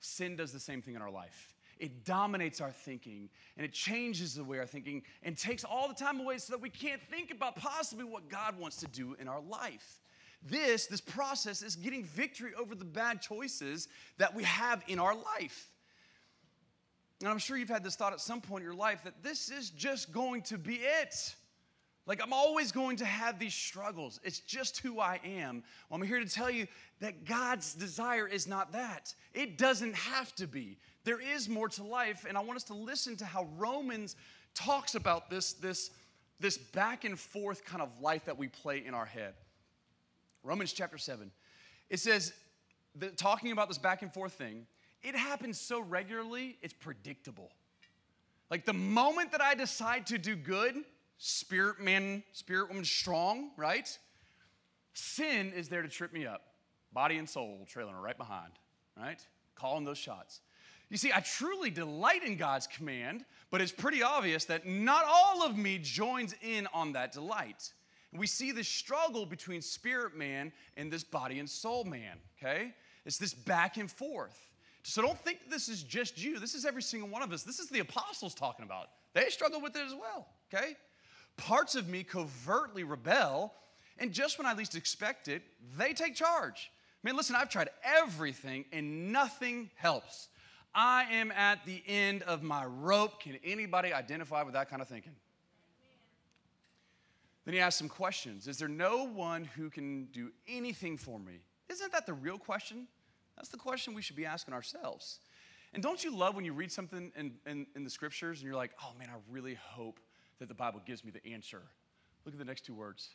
[0.00, 4.36] Sin does the same thing in our life it dominates our thinking and it changes
[4.36, 7.32] the way our thinking and takes all the time away so that we can't think
[7.32, 10.00] about possibly what God wants to do in our life.
[10.44, 15.14] this, this process is getting victory over the bad choices that we have in our
[15.14, 15.71] life.
[17.22, 19.50] And I'm sure you've had this thought at some point in your life that this
[19.50, 21.34] is just going to be it.
[22.04, 24.18] Like, I'm always going to have these struggles.
[24.24, 25.62] It's just who I am.
[25.88, 26.66] Well, I'm here to tell you
[26.98, 29.14] that God's desire is not that.
[29.34, 30.78] It doesn't have to be.
[31.04, 34.16] There is more to life, and I want us to listen to how Romans
[34.54, 35.92] talks about this, this,
[36.40, 39.34] this back and forth kind of life that we play in our head.
[40.42, 41.30] Romans chapter 7.
[41.88, 42.32] It says,
[43.16, 44.66] talking about this back and forth thing,
[45.02, 47.50] it happens so regularly, it's predictable.
[48.50, 50.76] Like the moment that I decide to do good,
[51.18, 53.88] spirit man, spirit woman strong, right?
[54.94, 56.42] Sin is there to trip me up.
[56.92, 58.52] Body and soul trailing right behind,
[58.98, 59.24] right?
[59.54, 60.40] Calling those shots.
[60.90, 65.42] You see, I truly delight in God's command, but it's pretty obvious that not all
[65.42, 67.72] of me joins in on that delight.
[68.12, 72.74] We see the struggle between spirit man and this body and soul man, okay?
[73.06, 74.38] It's this back and forth.
[74.82, 76.38] So don't think this is just you.
[76.38, 77.42] This is every single one of us.
[77.42, 78.88] This is the apostles talking about.
[79.14, 80.76] They struggle with it as well, okay?
[81.36, 83.54] Parts of me covertly rebel,
[83.98, 85.42] and just when I least expect it,
[85.78, 86.70] they take charge.
[87.02, 90.28] Man, listen, I've tried everything and nothing helps.
[90.74, 93.20] I am at the end of my rope.
[93.20, 95.12] Can anybody identify with that kind of thinking?
[97.44, 98.46] Then he asks some questions.
[98.46, 101.40] Is there no one who can do anything for me?
[101.68, 102.86] Isn't that the real question?
[103.42, 105.18] That's the question we should be asking ourselves.
[105.74, 108.54] And don't you love when you read something in, in, in, the scriptures and you're
[108.54, 109.98] like, oh man, I really hope
[110.38, 111.60] that the Bible gives me the answer?
[112.24, 113.08] Look at the next two words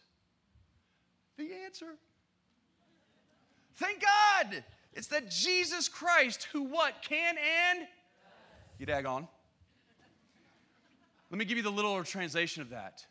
[1.38, 1.96] the answer.
[3.76, 4.66] Thank God.
[4.92, 7.02] It's that Jesus Christ who what?
[7.02, 7.88] Can and?
[8.80, 9.30] You dag on.
[11.30, 13.06] Let me give you the literal translation of that.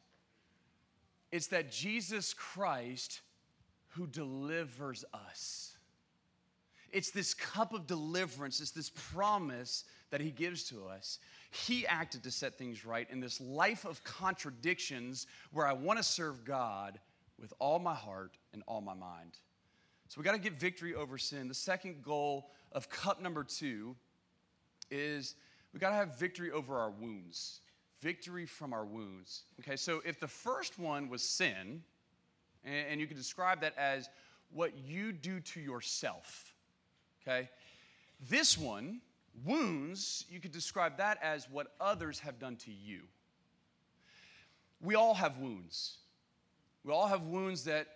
[1.32, 3.22] It's that Jesus Christ
[3.90, 5.75] who delivers us.
[6.92, 11.18] It's this cup of deliverance, it's this promise that he gives to us.
[11.50, 16.02] He acted to set things right in this life of contradictions where I want to
[16.02, 16.98] serve God
[17.40, 19.38] with all my heart and all my mind.
[20.08, 21.48] So we got to get victory over sin.
[21.48, 23.96] The second goal of cup number two
[24.90, 25.34] is
[25.72, 27.60] we got to have victory over our wounds.
[28.00, 29.44] Victory from our wounds.
[29.60, 31.82] Okay, so if the first one was sin,
[32.64, 34.08] and, you could describe that as
[34.50, 36.52] what you do to yourself,
[37.26, 37.48] okay,
[38.28, 39.00] this one,
[39.44, 43.00] wounds, you could describe that as what others have done to you.
[44.80, 45.98] We all have wounds.
[46.84, 47.88] We all have wounds that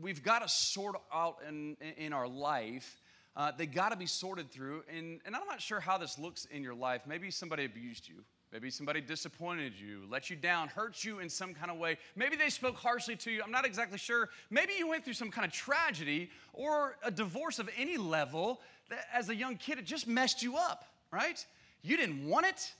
[0.00, 3.00] we've got to sort out in, in our life.
[3.36, 4.82] Uh, they got to be sorted through.
[4.94, 7.02] And, and I'm not sure how this looks in your life.
[7.06, 8.24] Maybe somebody abused you.
[8.52, 11.96] Maybe somebody disappointed you, let you down, hurt you in some kind of way.
[12.14, 13.42] Maybe they spoke harshly to you.
[13.42, 14.28] I'm not exactly sure.
[14.50, 18.60] Maybe you went through some kind of tragedy or a divorce of any level
[18.90, 21.44] that as a young kid, it just messed you up, right?
[21.80, 22.74] You didn't want it,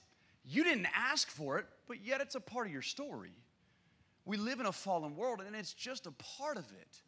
[0.45, 3.33] you didn't ask for it, but yet it's a part of your story.
[4.27, 7.01] We live in a fallen world and it's just a part of it.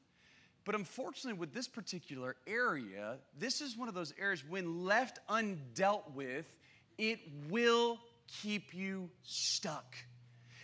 [0.64, 6.11] But unfortunately, with this particular area, this is one of those areas when left undealt
[6.14, 6.46] with,
[6.96, 9.96] it will keep you stuck.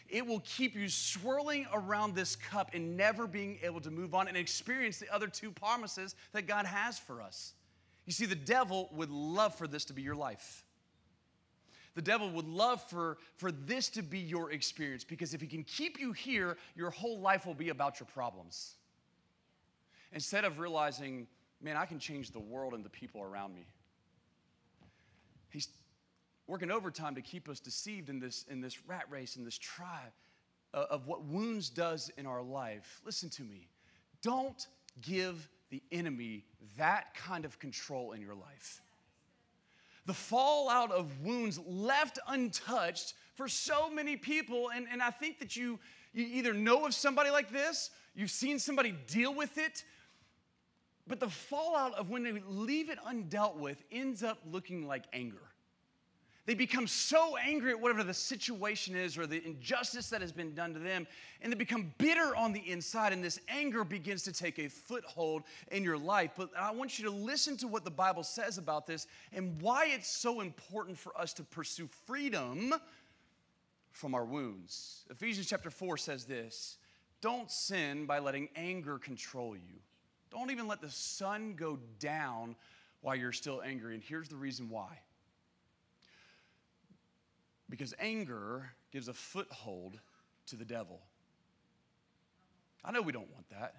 [0.09, 4.27] It will keep you swirling around this cup and never being able to move on
[4.27, 7.55] and experience the other two promises that God has for us.
[8.07, 10.65] You see, the devil would love for this to be your life.
[11.95, 15.65] The devil would love for, for this to be your experience because if he can
[15.65, 18.75] keep you here, your whole life will be about your problems.
[20.13, 21.27] Instead of realizing,
[21.61, 23.67] man, I can change the world and the people around me.
[25.51, 25.69] He's
[26.51, 30.13] working overtime to keep us deceived in this, in this rat race, in this tribe
[30.75, 33.01] uh, of what wounds does in our life.
[33.05, 33.69] Listen to me.
[34.23, 34.67] Don't
[35.01, 36.45] give the enemy
[36.77, 38.83] that kind of control in your life
[40.11, 44.71] the fallout of wounds left untouched for so many people.
[44.75, 45.79] And, and I think that you,
[46.13, 49.85] you either know of somebody like this, you've seen somebody deal with it,
[51.07, 55.50] but the fallout of when they leave it undealt with ends up looking like anger.
[56.51, 60.53] They become so angry at whatever the situation is or the injustice that has been
[60.53, 61.07] done to them,
[61.41, 65.45] and they become bitter on the inside, and this anger begins to take a foothold
[65.71, 66.33] in your life.
[66.37, 69.91] But I want you to listen to what the Bible says about this and why
[69.95, 72.75] it's so important for us to pursue freedom
[73.93, 75.05] from our wounds.
[75.09, 76.79] Ephesians chapter 4 says this
[77.21, 79.79] Don't sin by letting anger control you.
[80.33, 82.57] Don't even let the sun go down
[83.03, 83.95] while you're still angry.
[83.95, 84.99] And here's the reason why
[87.71, 89.99] because anger gives a foothold
[90.47, 91.01] to the devil.
[92.85, 93.75] I know we don't want that.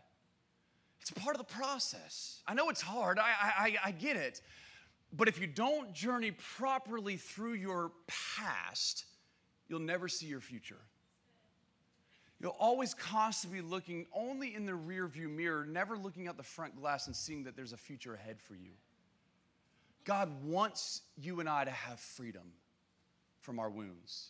[1.01, 2.41] It's part of the process.
[2.47, 4.41] I know it's hard, I, I, I get it.
[5.13, 9.05] But if you don't journey properly through your past,
[9.67, 10.79] you'll never see your future.
[12.39, 16.43] You'll always constantly be looking only in the rear view mirror, never looking out the
[16.43, 18.71] front glass and seeing that there's a future ahead for you.
[20.05, 22.53] God wants you and I to have freedom
[23.41, 24.29] from our wounds.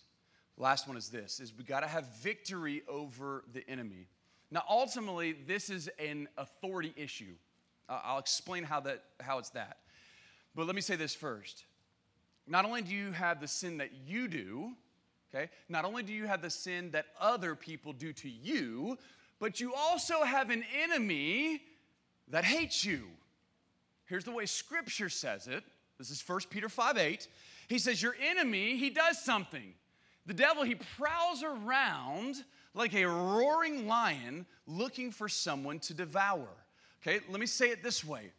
[0.58, 4.08] Last one is this is we got to have victory over the enemy.
[4.50, 7.34] Now ultimately this is an authority issue.
[7.88, 9.78] Uh, I'll explain how that how it's that.
[10.56, 11.66] But let me say this first.
[12.48, 14.72] Not only do you have the sin that you do,
[15.34, 15.50] okay?
[15.70, 18.98] Not only do you have the sin that other people do to you,
[19.40, 21.62] but you also have an enemy
[22.28, 23.08] that hates you.
[24.06, 25.64] Here's the way scripture says it.
[25.98, 27.28] This is 1 Peter 5 8.
[27.72, 29.74] He says, Your enemy, he does something.
[30.26, 32.44] The devil, he prowls around
[32.74, 36.50] like a roaring lion looking for someone to devour.
[37.02, 38.32] Okay, let me say it this way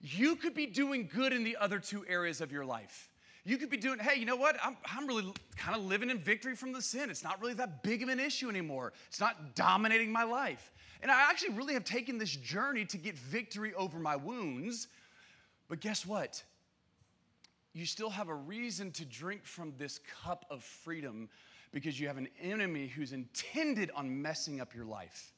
[0.00, 3.10] you could be doing good in the other two areas of your life.
[3.44, 4.56] You could be doing, hey, you know what?
[4.62, 7.10] I'm, I'm really kind of living in victory from the sin.
[7.10, 8.92] It's not really that big of an issue anymore.
[9.06, 10.72] It's not dominating my life.
[11.00, 14.88] And I actually really have taken this journey to get victory over my wounds.
[15.68, 16.42] But guess what?
[17.72, 21.28] You still have a reason to drink from this cup of freedom
[21.72, 25.32] because you have an enemy who's intended on messing up your life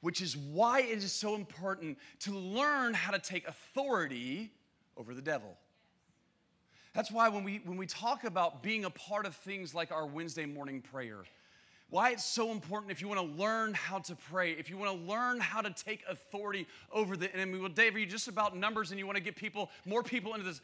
[0.00, 4.50] which is why it is so important to learn how to take authority
[4.96, 5.56] over the devil.
[6.94, 10.06] That's why when we, when we talk about being a part of things like our
[10.06, 11.22] Wednesday morning prayer,
[11.88, 14.96] why it's so important if you want to learn how to pray, if you want
[14.96, 17.58] to learn how to take authority over the enemy.
[17.58, 20.34] Well, Dave, are you just about numbers and you want to get people, more people
[20.34, 20.60] into this?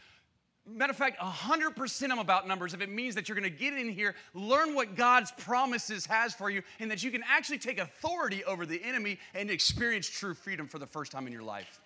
[0.69, 3.73] Matter of fact, 100% I'm about numbers if it means that you're going to get
[3.73, 7.79] in here, learn what God's promises has for you, and that you can actually take
[7.79, 11.81] authority over the enemy and experience true freedom for the first time in your life.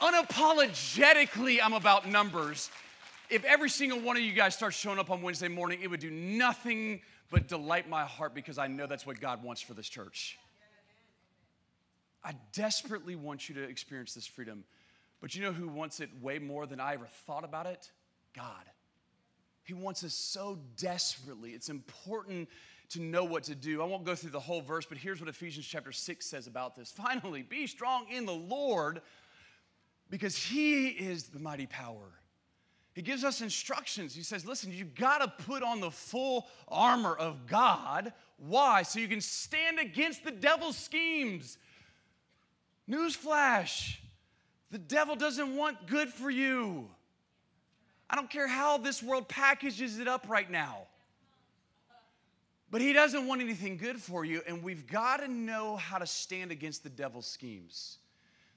[0.00, 2.70] Unapologetically, I'm about numbers.
[3.28, 6.00] If every single one of you guys starts showing up on Wednesday morning, it would
[6.00, 9.88] do nothing but delight my heart because I know that's what God wants for this
[9.88, 10.38] church.
[12.24, 14.62] I desperately want you to experience this freedom.
[15.22, 17.90] But you know who wants it way more than I ever thought about it?
[18.34, 18.64] God.
[19.62, 21.52] He wants us so desperately.
[21.52, 22.48] It's important
[22.90, 23.80] to know what to do.
[23.80, 26.74] I won't go through the whole verse, but here's what Ephesians chapter 6 says about
[26.74, 26.90] this.
[26.90, 29.00] Finally, be strong in the Lord
[30.10, 32.10] because he is the mighty power.
[32.92, 34.16] He gives us instructions.
[34.16, 38.12] He says, listen, you got to put on the full armor of God.
[38.38, 38.82] Why?
[38.82, 41.58] So you can stand against the devil's schemes.
[42.90, 43.98] Newsflash
[44.72, 46.88] the devil doesn't want good for you.
[48.10, 50.78] I don't care how this world packages it up right now.
[52.70, 56.06] But he doesn't want anything good for you, and we've got to know how to
[56.06, 57.98] stand against the devil's schemes.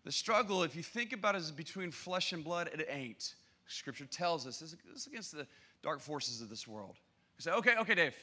[0.05, 3.36] The struggle, if you think about it, is between flesh and blood, it ain't.
[3.68, 5.45] Scripture tells us this is against the
[5.84, 6.95] dark forces of this world.
[7.38, 8.16] You say, okay, okay, Dave,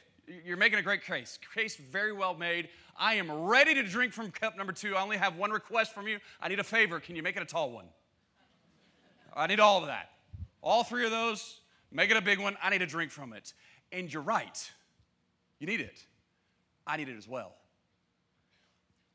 [0.44, 1.38] you're making a great case.
[1.54, 2.68] Case very well made.
[2.96, 4.94] I am ready to drink from cup number two.
[4.96, 6.18] I only have one request from you.
[6.40, 7.00] I need a favor.
[7.00, 7.86] Can you make it a tall one?
[9.34, 10.10] I need all of that.
[10.62, 11.60] All three of those,
[11.90, 12.56] make it a big one.
[12.62, 13.52] I need a drink from it.
[13.90, 14.70] And you're right.
[15.58, 16.04] You need it.
[16.86, 17.54] I need it as well.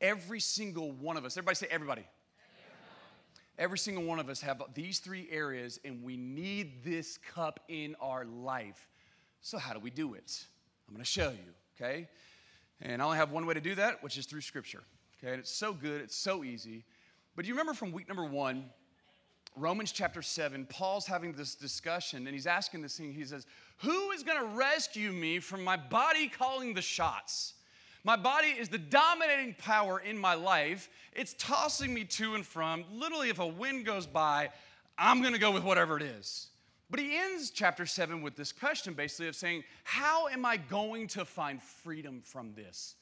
[0.00, 2.04] Every single one of us, everybody say everybody.
[3.58, 7.96] Every single one of us have these three areas, and we need this cup in
[8.00, 8.86] our life.
[9.40, 10.44] So, how do we do it?
[10.88, 12.08] I'm going to show you, okay?
[12.80, 14.82] And I only have one way to do that, which is through Scripture,
[15.18, 15.32] okay?
[15.32, 16.84] And it's so good, it's so easy.
[17.36, 18.70] But do you remember from week number one,
[19.56, 23.12] Romans chapter 7, Paul's having this discussion and he's asking this thing.
[23.12, 23.46] He says,
[23.78, 27.54] Who is going to rescue me from my body calling the shots?
[28.04, 30.88] My body is the dominating power in my life.
[31.12, 32.84] It's tossing me to and from.
[32.92, 34.50] Literally, if a wind goes by,
[34.96, 36.48] I'm going to go with whatever it is.
[36.90, 41.06] But he ends chapter 7 with this question basically of saying, How am I going
[41.08, 42.96] to find freedom from this?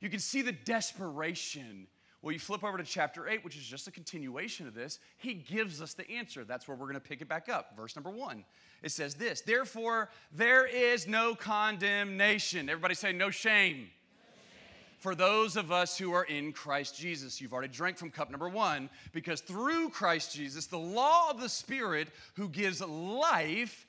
[0.00, 1.86] You can see the desperation.
[2.22, 4.98] Well, you flip over to chapter 8, which is just a continuation of this.
[5.18, 6.44] He gives us the answer.
[6.44, 7.76] That's where we're going to pick it back up.
[7.76, 8.44] Verse number 1.
[8.82, 12.68] It says this Therefore, there is no condemnation.
[12.68, 13.88] Everybody say, No shame
[15.04, 17.38] for those of us who are in Christ Jesus.
[17.38, 21.48] You've already drank from cup number one because through Christ Jesus, the law of the
[21.50, 23.86] Spirit who gives life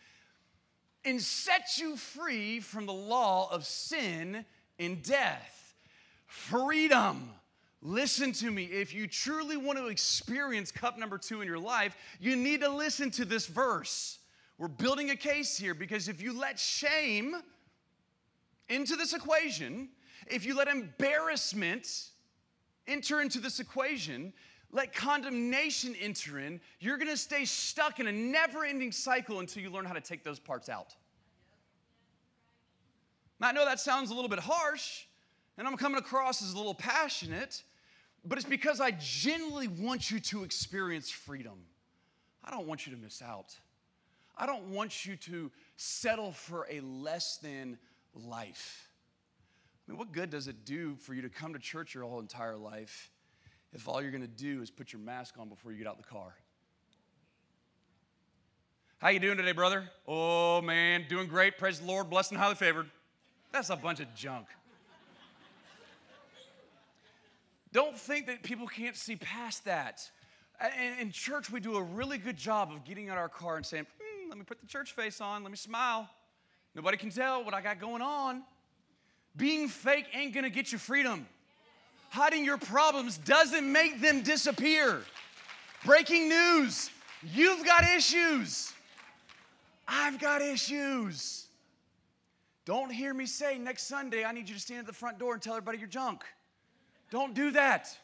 [1.05, 4.43] and sets you free from the law of sin
[4.77, 5.77] and death.
[6.25, 7.29] Freedom.
[7.81, 8.65] Listen to me.
[8.65, 12.69] If you truly want to experience cup number two in your life, you need to
[12.69, 14.19] listen to this verse.
[14.57, 17.37] We're building a case here because if you let shame
[18.67, 19.87] into this equation,
[20.27, 22.09] if you let embarrassment
[22.87, 24.33] enter into this equation,
[24.71, 29.69] let condemnation enter in, you're gonna stay stuck in a never ending cycle until you
[29.69, 30.95] learn how to take those parts out.
[33.39, 35.05] Now, I know that sounds a little bit harsh,
[35.57, 37.63] and I'm coming across as a little passionate,
[38.23, 41.59] but it's because I genuinely want you to experience freedom.
[42.43, 43.55] I don't want you to miss out.
[44.37, 47.77] I don't want you to settle for a less than
[48.13, 48.84] life.
[49.87, 52.19] I mean, what good does it do for you to come to church your whole
[52.19, 53.11] entire life
[53.73, 55.97] if all you're going to do is put your mask on before you get out
[55.97, 56.33] the car?
[58.97, 59.89] How you doing today, brother?
[60.07, 61.57] Oh man, doing great.
[61.57, 62.89] Praise the Lord, blessed and highly favored.
[63.51, 64.47] That's a bunch of junk.
[67.71, 70.09] Don't think that people can't see past that.
[70.99, 73.83] In church, we do a really good job of getting out our car and saying,
[73.83, 76.09] mm, let me put the church face on, let me smile.
[76.73, 78.43] Nobody can tell what I got going on.
[79.37, 81.27] Being fake ain't gonna get you freedom.
[82.09, 85.01] Hiding your problems doesn't make them disappear.
[85.83, 86.89] Breaking news
[87.33, 88.73] you've got issues.
[89.87, 91.45] I've got issues.
[92.65, 95.33] Don't hear me say next Sunday, I need you to stand at the front door
[95.33, 96.23] and tell everybody you're junk.
[97.11, 97.95] Don't do that.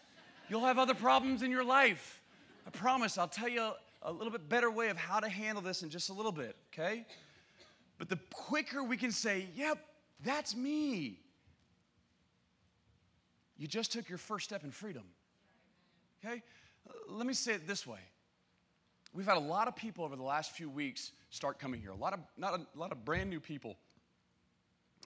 [0.50, 2.22] You'll have other problems in your life.
[2.68, 3.72] I promise I'll tell you
[4.04, 6.56] a little bit better way of how to handle this in just a little bit,
[6.72, 7.06] okay?
[7.98, 9.80] But the quicker we can say, yep,
[10.24, 11.20] that's me,
[13.58, 15.04] you just took your first step in freedom.
[16.24, 16.42] Okay?
[17.08, 18.00] Let me say it this way.
[19.14, 21.92] We've had a lot of people over the last few weeks start coming here.
[21.92, 23.78] A lot of, not a, a lot of brand new people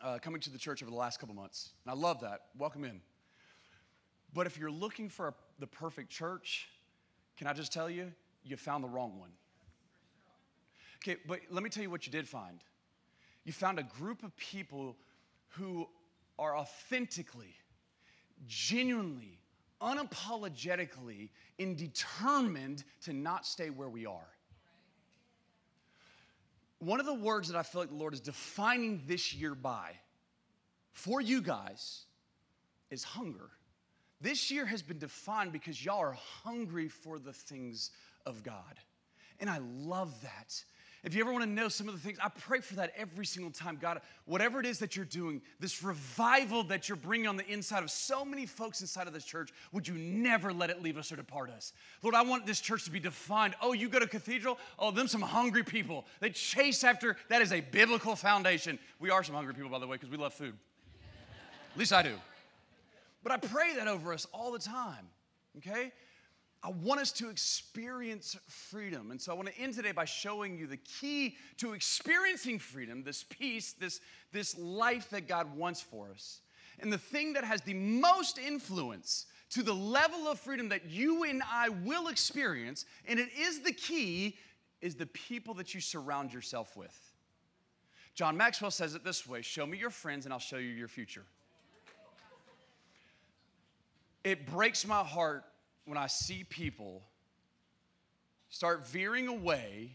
[0.03, 1.71] uh, coming to the church over the last couple months.
[1.85, 2.41] And I love that.
[2.57, 3.01] Welcome in.
[4.33, 6.67] But if you're looking for a, the perfect church,
[7.37, 8.11] can I just tell you,
[8.43, 9.31] you found the wrong one.
[11.03, 12.59] Okay, but let me tell you what you did find.
[13.45, 14.97] You found a group of people
[15.49, 15.87] who
[16.37, 17.55] are authentically,
[18.47, 19.39] genuinely,
[19.81, 21.29] unapologetically,
[21.59, 24.27] and determined to not stay where we are.
[26.79, 29.91] One of the words that I feel like the Lord is defining this year by
[30.91, 32.05] for you guys
[32.89, 33.49] is hunger.
[34.21, 37.91] This year has been defined because y'all are hungry for the things
[38.25, 38.79] of God.
[39.39, 40.63] And I love that.
[41.05, 43.27] If you ever want to know some of the things, I pray for that every
[43.27, 43.77] single time.
[43.79, 47.83] God, whatever it is that you're doing, this revival that you're bringing on the inside
[47.83, 51.11] of so many folks inside of this church, would you never let it leave us
[51.11, 51.73] or depart us?
[52.01, 53.53] Lord, I want this church to be defined.
[53.61, 54.57] Oh, you go to cathedral?
[54.79, 56.05] Oh, them some hungry people.
[56.21, 58.79] They chase after, that is a biblical foundation.
[58.99, 60.57] We are some hungry people, by the way, because we love food.
[61.73, 62.15] At least I do.
[63.21, 65.07] But I pray that over us all the time,
[65.57, 65.91] okay?
[66.65, 69.11] I want us to experience freedom.
[69.11, 73.03] And so I want to end today by showing you the key to experiencing freedom,
[73.03, 74.01] this peace, this,
[74.31, 76.41] this life that God wants for us.
[76.79, 81.23] And the thing that has the most influence to the level of freedom that you
[81.23, 84.35] and I will experience, and it is the key,
[84.81, 86.99] is the people that you surround yourself with.
[88.15, 90.87] John Maxwell says it this way Show me your friends, and I'll show you your
[90.87, 91.25] future.
[94.23, 95.43] It breaks my heart
[95.85, 97.03] when I see people
[98.49, 99.91] start veering away,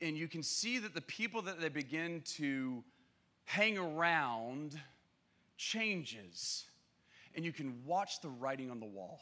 [0.00, 2.82] and you can see that the people that they begin to
[3.44, 4.78] hang around
[5.56, 6.64] changes,
[7.34, 9.20] and you can watch the writing on the wall.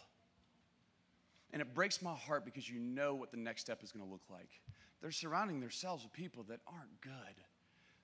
[1.53, 4.11] And it breaks my heart because you know what the next step is going to
[4.11, 4.61] look like.
[5.01, 7.45] They're surrounding themselves with people that aren't good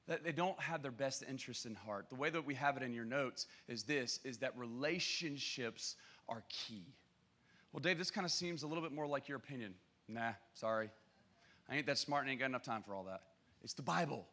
[0.07, 2.09] that they don't have their best interests in heart.
[2.09, 5.97] The way that we have it in your notes is this is that relationships
[6.29, 6.85] are key.
[7.77, 9.75] Well, Dave, this kind of seems a little bit more like your opinion.
[10.09, 10.89] Nah, sorry.
[11.69, 13.21] I ain't that smart and ain't got enough time for all that.
[13.63, 14.25] It's the Bible.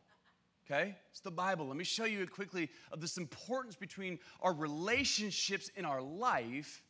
[0.66, 0.96] Okay?
[1.12, 1.68] It's the Bible.
[1.68, 6.84] Let me show you quickly of this importance between our relationships in our life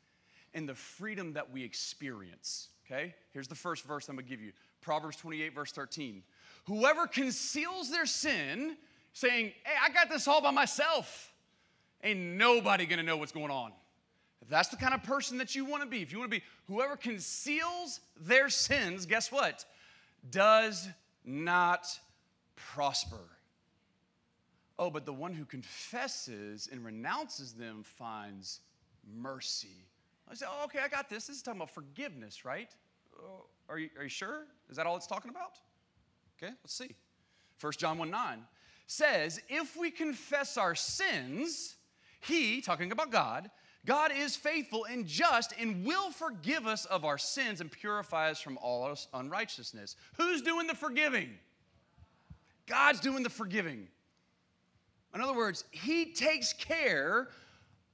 [0.53, 2.69] and the freedom that we experience.
[2.85, 3.15] Okay?
[3.31, 6.21] Here's the first verse I'm going to give you Proverbs 28, verse 13.
[6.65, 8.77] Whoever conceals their sin,
[9.13, 11.33] saying, Hey, I got this all by myself,
[12.03, 13.71] ain't nobody going to know what's going on.
[14.43, 16.37] If that's the kind of person that you want to be, if you want to
[16.37, 19.63] be whoever conceals their sins, guess what?
[20.29, 20.89] Does
[21.23, 21.87] not
[22.57, 23.21] prosper.
[24.77, 28.59] Oh, but the one who confesses and renounces them finds
[29.17, 29.85] mercy.
[30.29, 31.27] I say, oh, okay, I got this.
[31.27, 32.75] This is talking about forgiveness, right?
[33.17, 34.47] Oh, are, you, are you sure?
[34.69, 35.57] Is that all it's talking about?
[36.37, 36.95] Okay, let's see.
[37.61, 38.39] 1 John 1 9
[38.87, 41.77] says, If we confess our sins,
[42.19, 43.49] He, talking about God,
[43.85, 48.39] God is faithful and just and will forgive us of our sins and purify us
[48.39, 49.97] from all our unrighteousness.
[50.15, 51.31] Who's doing the forgiving?
[52.65, 53.87] God's doing the forgiving.
[55.13, 57.27] In other words, He takes care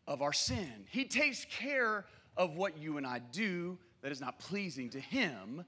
[0.07, 2.05] of our sin, He takes care
[2.37, 5.65] of what you and I do that is not pleasing to Him,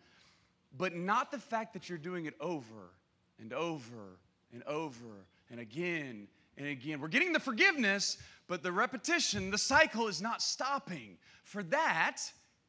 [0.78, 2.91] but not the fact that you're doing it over
[3.39, 4.19] and over
[4.53, 6.99] and over and again and again.
[6.99, 11.17] We're getting the forgiveness, but the repetition, the cycle is not stopping.
[11.43, 12.21] For that,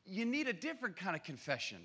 [0.04, 1.78] you need a different kind of confession.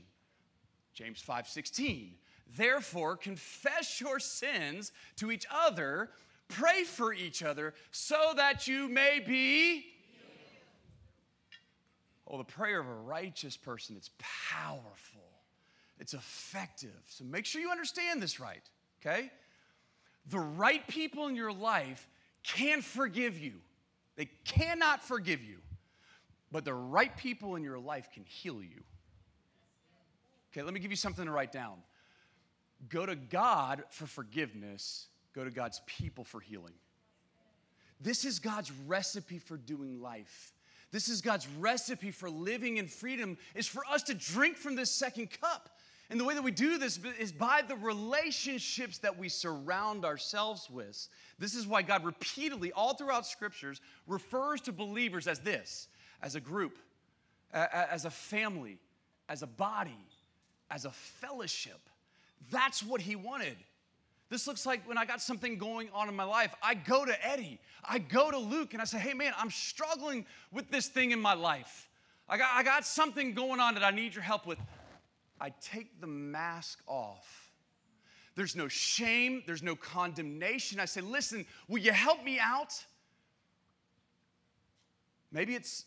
[0.93, 2.15] James 5 16.
[2.55, 6.09] Therefore, confess your sins to each other,
[6.47, 9.85] pray for each other, so that you may be.
[12.29, 15.21] Oh, the prayer of a righteous person, it's powerful,
[15.99, 17.01] it's effective.
[17.07, 18.63] So make sure you understand this right,
[19.01, 19.31] okay?
[20.29, 22.07] The right people in your life
[22.43, 23.53] can forgive you,
[24.15, 25.57] they cannot forgive you,
[26.51, 28.83] but the right people in your life can heal you.
[30.51, 31.77] Okay, let me give you something to write down.
[32.89, 36.73] Go to God for forgiveness, go to God's people for healing.
[37.99, 40.53] This is God's recipe for doing life.
[40.91, 44.91] This is God's recipe for living in freedom is for us to drink from this
[44.91, 45.76] second cup.
[46.09, 50.69] And the way that we do this is by the relationships that we surround ourselves
[50.69, 51.07] with.
[51.37, 55.89] This is why God repeatedly, all throughout scriptures, refers to believers as this
[56.21, 56.79] as a group,
[57.53, 58.79] as a family,
[59.29, 59.99] as a body,
[60.71, 61.79] as a fellowship.
[62.51, 63.57] That's what he wanted.
[64.29, 67.25] This looks like when I got something going on in my life, I go to
[67.25, 71.11] Eddie, I go to Luke, and I say, hey man, I'm struggling with this thing
[71.11, 71.89] in my life.
[72.27, 74.57] I got, I got something going on that I need your help with.
[75.39, 77.51] I take the mask off.
[78.35, 80.79] There's no shame, there's no condemnation.
[80.79, 82.73] I say, listen, will you help me out?
[85.31, 85.85] Maybe it's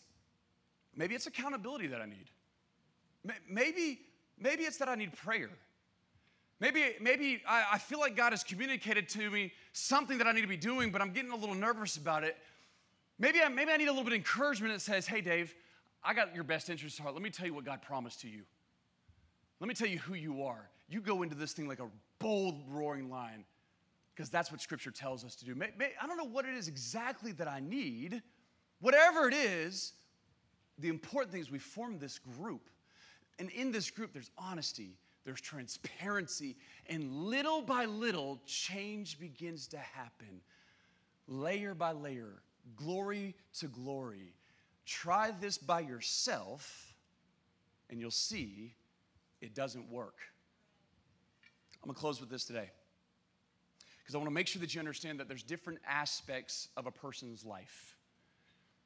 [0.96, 2.30] maybe it's accountability that I need.
[3.48, 4.00] Maybe
[4.38, 5.50] maybe it's that I need prayer.
[6.60, 10.42] Maybe, maybe I, I feel like God has communicated to me something that I need
[10.42, 12.36] to be doing, but I'm getting a little nervous about it.
[13.18, 15.54] Maybe I, maybe I need a little bit of encouragement that says, hey, Dave,
[16.04, 17.14] I got your best interest at heart.
[17.14, 18.42] Let me tell you what God promised to you.
[19.60, 20.68] Let me tell you who you are.
[20.88, 21.88] You go into this thing like a
[22.18, 23.44] bold, roaring lion,
[24.14, 25.54] because that's what Scripture tells us to do.
[25.54, 28.22] May, may, I don't know what it is exactly that I need.
[28.80, 29.92] Whatever it is,
[30.78, 32.70] the important thing is we form this group.
[33.38, 36.56] And in this group, there's honesty, there's transparency,
[36.88, 40.40] and little by little, change begins to happen.
[41.28, 42.42] Layer by layer,
[42.76, 44.32] glory to glory.
[44.86, 46.94] Try this by yourself,
[47.90, 48.74] and you'll see
[49.40, 50.16] it doesn't work.
[51.82, 52.70] I'm gonna close with this today
[53.98, 57.44] because I wanna make sure that you understand that there's different aspects of a person's
[57.44, 57.96] life.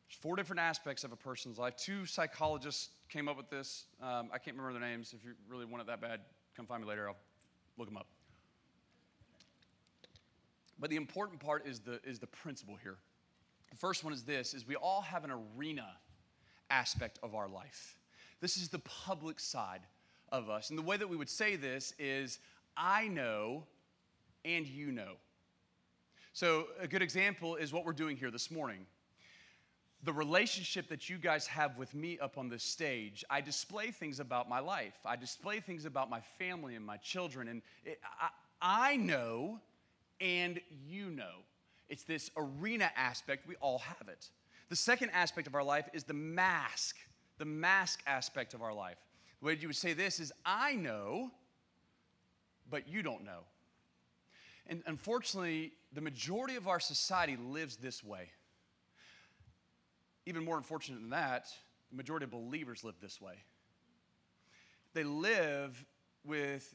[0.08, 1.76] There's four different aspects of a person's life.
[1.76, 3.86] Two psychologists came up with this.
[4.02, 5.12] Um, I can't remember their names.
[5.12, 6.20] If you really want it that bad,
[6.56, 7.08] come find me later.
[7.08, 7.16] I'll
[7.78, 8.06] look them up.
[10.78, 12.98] But the important part is the, is the principle here.
[13.70, 15.86] The first one is this is we all have an arena
[16.70, 17.96] aspect of our life.
[18.40, 19.80] This is the public side
[20.34, 20.70] of us.
[20.70, 22.38] And the way that we would say this is
[22.76, 23.64] I know
[24.44, 25.14] and you know.
[26.32, 28.86] So, a good example is what we're doing here this morning
[30.04, 34.20] the relationship that you guys have with me up on this stage, I display things
[34.20, 34.94] about my life.
[35.04, 37.48] I display things about my family and my children.
[37.48, 38.28] And it, I,
[38.60, 39.60] I know
[40.20, 41.40] and you know.
[41.88, 43.48] It's this arena aspect.
[43.48, 44.28] We all have it.
[44.68, 46.96] The second aspect of our life is the mask,
[47.38, 48.98] the mask aspect of our life.
[49.44, 51.30] The way you would say this is I know,
[52.70, 53.40] but you don't know.
[54.68, 58.30] And unfortunately, the majority of our society lives this way.
[60.24, 61.48] Even more unfortunate than that,
[61.90, 63.34] the majority of believers live this way.
[64.94, 65.84] They live
[66.24, 66.74] with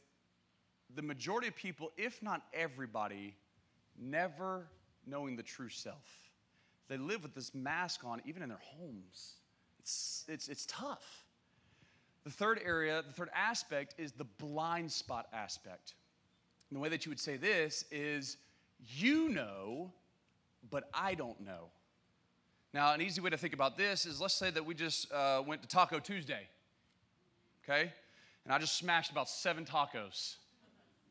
[0.94, 3.34] the majority of people, if not everybody,
[3.98, 4.68] never
[5.08, 6.30] knowing the true self.
[6.86, 9.38] They live with this mask on, even in their homes.
[9.80, 11.24] It's, it's, it's tough.
[12.24, 15.94] The third area, the third aspect is the blind spot aspect.
[16.68, 18.36] And the way that you would say this is
[18.96, 19.92] you know,
[20.70, 21.66] but I don't know.
[22.72, 25.42] Now, an easy way to think about this is let's say that we just uh,
[25.44, 26.48] went to Taco Tuesday,
[27.64, 27.92] okay?
[28.44, 30.36] And I just smashed about seven tacos.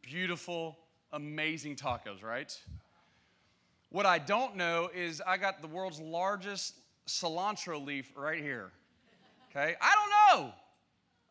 [0.01, 0.77] Beautiful,
[1.11, 2.57] amazing tacos, right?
[3.89, 6.75] What I don't know is I got the world's largest
[7.07, 8.71] cilantro leaf right here,
[9.49, 9.75] okay?
[9.81, 10.53] I don't know.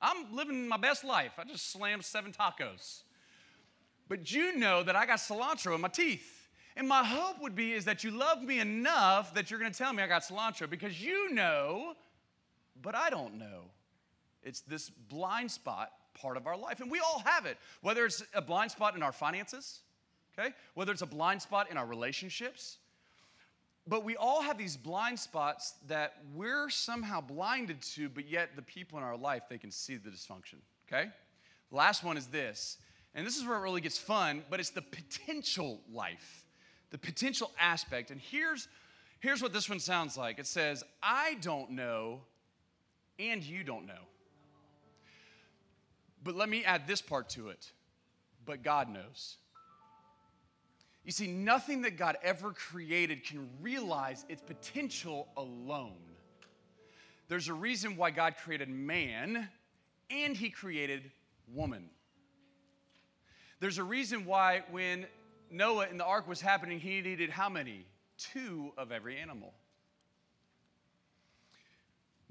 [0.01, 1.33] I'm living my best life.
[1.39, 3.03] I just slammed seven tacos.
[4.09, 6.49] But you know that I got cilantro in my teeth.
[6.77, 9.77] And my hope would be is that you love me enough that you're going to
[9.77, 11.95] tell me I got cilantro because you know,
[12.81, 13.65] but I don't know.
[14.45, 16.81] It's this blind spot part of our life.
[16.81, 19.81] And we all have it, whether it's a blind spot in our finances,
[20.39, 20.55] okay?
[20.75, 22.79] Whether it's a blind spot in our relationships.
[23.89, 28.63] But we all have these blind spots that we're somehow blinded to, but yet the
[28.63, 31.11] people in our life, they can see the dysfunction, okay?
[31.71, 32.77] Last one is this,
[33.15, 36.45] and this is where it really gets fun, but it's the potential life,
[36.91, 38.11] the potential aspect.
[38.11, 38.69] And here's,
[39.21, 42.21] here's what this one sounds like it says, I don't know,
[43.19, 43.95] and you don't know.
[46.23, 47.73] But let me add this part to it,
[48.45, 49.37] but God knows.
[51.09, 55.97] You see, nothing that God ever created can realize its potential alone.
[57.29, 59.49] There's a reason why God created man
[60.11, 61.11] and he created
[61.51, 61.89] woman.
[63.59, 65.07] There's a reason why when
[65.51, 67.87] Noah in the ark was happening, he needed how many?
[68.19, 69.55] Two of every animal.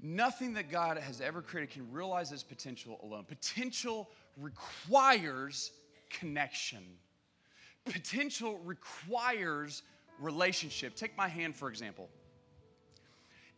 [0.00, 3.24] Nothing that God has ever created can realize its potential alone.
[3.24, 5.72] Potential requires
[6.10, 6.84] connection.
[7.90, 9.82] Potential requires
[10.20, 10.94] relationship.
[10.94, 12.08] Take my hand, for example.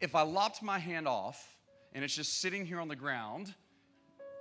[0.01, 1.57] If I lopped my hand off
[1.93, 3.55] and it's just sitting here on the ground,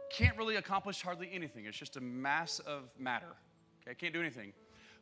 [0.10, 1.66] can't really accomplish hardly anything.
[1.66, 3.36] It's just a mass of matter.
[3.82, 4.54] Okay, I can't do anything.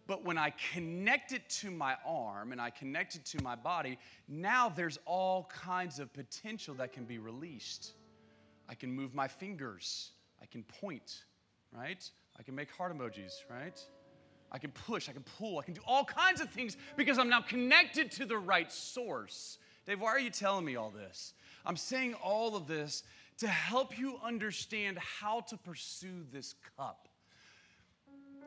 [0.08, 4.00] But when I connect it to my arm and I connect it to my body,
[4.28, 7.92] now there's all kinds of potential that can be released.
[8.70, 10.12] I can move my fingers,
[10.42, 11.24] I can point,
[11.72, 12.10] right?
[12.40, 13.80] I can make heart emojis, right?
[14.52, 17.30] I can push, I can pull, I can do all kinds of things because I'm
[17.30, 19.58] now connected to the right source.
[19.86, 21.34] Dave, why are you telling me all this?
[21.66, 23.04] I'm saying all of this
[23.39, 27.08] to help you understand how to pursue this cup.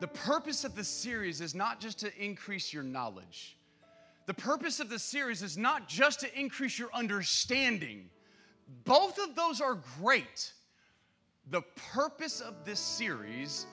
[0.00, 3.58] The purpose of this series is not just to increase your knowledge.
[4.26, 8.08] The purpose of this series is not just to increase your understanding.
[8.84, 10.52] Both of those are great.
[11.50, 13.66] The purpose of this series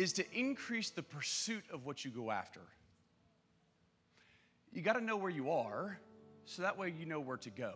[0.00, 2.62] is to increase the pursuit of what you go after.
[4.72, 6.00] You got to know where you are
[6.46, 7.74] so that way you know where to go.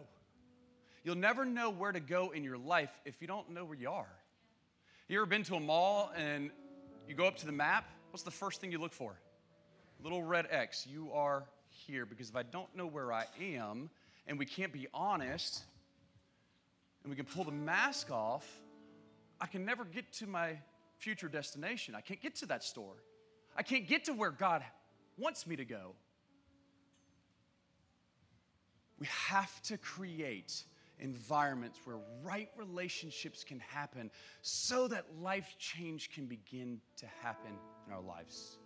[1.04, 3.90] You'll never know where to go in your life if you don't know where you
[3.90, 4.08] are.
[5.06, 6.50] You ever been to a mall and
[7.06, 7.90] you go up to the map?
[8.10, 9.20] What's the first thing you look for?
[10.02, 10.86] Little red X.
[10.90, 12.06] You are here.
[12.06, 13.90] Because if I don't know where I am
[14.26, 15.62] and we can't be honest
[17.02, 18.50] and we can pull the mask off,
[19.42, 20.56] I can never get to my
[20.98, 21.94] future destination.
[21.94, 22.96] I can't get to that store.
[23.56, 24.62] I can't get to where God
[25.16, 25.94] wants me to go.
[28.98, 30.64] We have to create
[31.00, 34.10] environments where right relationships can happen
[34.42, 37.52] so that life change can begin to happen
[37.86, 38.58] in our lives.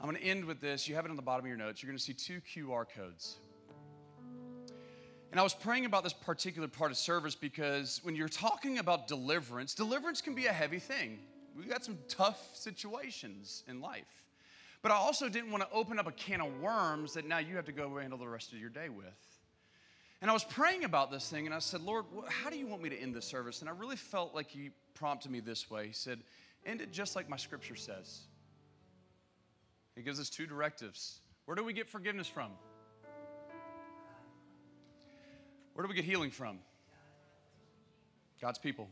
[0.00, 0.88] I'm going to end with this.
[0.88, 1.82] You have it on the bottom of your notes.
[1.82, 3.38] You're going to see two QR codes.
[5.34, 9.08] And I was praying about this particular part of service because when you're talking about
[9.08, 11.18] deliverance, deliverance can be a heavy thing.
[11.56, 14.22] We've got some tough situations in life.
[14.80, 17.56] But I also didn't want to open up a can of worms that now you
[17.56, 19.40] have to go handle the rest of your day with.
[20.22, 22.80] And I was praying about this thing and I said, Lord, how do you want
[22.80, 23.60] me to end this service?
[23.60, 25.88] And I really felt like He prompted me this way.
[25.88, 26.20] He said,
[26.64, 28.20] End it just like my scripture says.
[29.96, 31.22] He gives us two directives.
[31.46, 32.52] Where do we get forgiveness from?
[35.74, 36.58] Where do we get healing from?
[38.40, 38.88] God's people.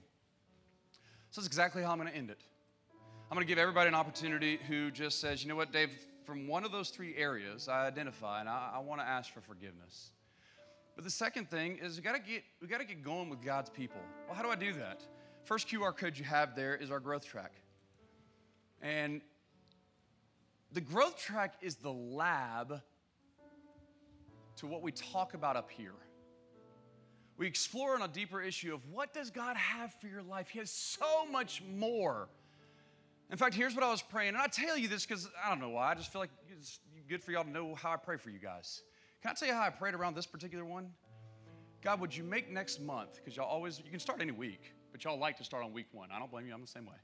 [1.30, 2.42] So that's exactly how I'm going to end it.
[3.30, 5.90] I'm going to give everybody an opportunity who just says, you know what, Dave,
[6.24, 9.40] from one of those three areas I identify and I, I want to ask for
[9.40, 10.10] forgiveness.
[10.94, 13.42] But the second thing is we got to get we got to get going with
[13.42, 14.00] God's people.
[14.26, 15.02] Well, how do I do that?
[15.44, 17.52] First QR code you have there is our growth track.
[18.82, 19.22] And
[20.72, 22.82] the growth track is the lab
[24.56, 25.94] to what we talk about up here.
[27.38, 30.48] We explore on a deeper issue of what does God have for your life?
[30.48, 32.28] He has so much more.
[33.30, 35.60] In fact, here's what I was praying, and I tell you this because I don't
[35.60, 35.90] know why.
[35.90, 38.38] I just feel like it's good for y'all to know how I pray for you
[38.38, 38.82] guys.
[39.22, 40.90] Can I tell you how I prayed around this particular one?
[41.82, 45.02] God, would you make next month, because y'all always, you can start any week, but
[45.02, 46.10] y'all like to start on week one.
[46.12, 46.96] I don't blame you, I'm the same way.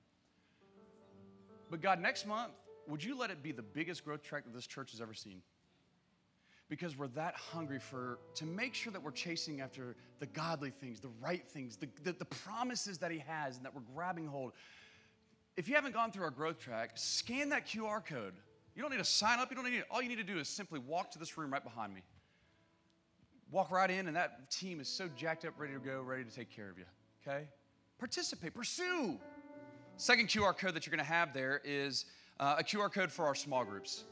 [1.71, 2.53] But God, next month,
[2.87, 5.43] would you let it be the biggest growth track that this church has ever seen?
[6.69, 11.01] Because we're that hungry for to make sure that we're chasing after the godly things,
[11.01, 14.53] the right things, the, the, the promises that He has, and that we're grabbing hold.
[15.57, 18.35] If you haven't gone through our growth track, scan that QR code.
[18.77, 19.51] You don't need to sign up.
[19.51, 21.65] You don't need all you need to do is simply walk to this room right
[21.65, 22.03] behind me.
[23.51, 26.31] Walk right in, and that team is so jacked up, ready to go, ready to
[26.31, 26.85] take care of you.
[27.27, 27.49] Okay?
[27.99, 29.19] Participate, pursue.
[29.97, 32.05] Second QR code that you're going to have there is
[32.39, 34.05] uh, a QR code for our small groups.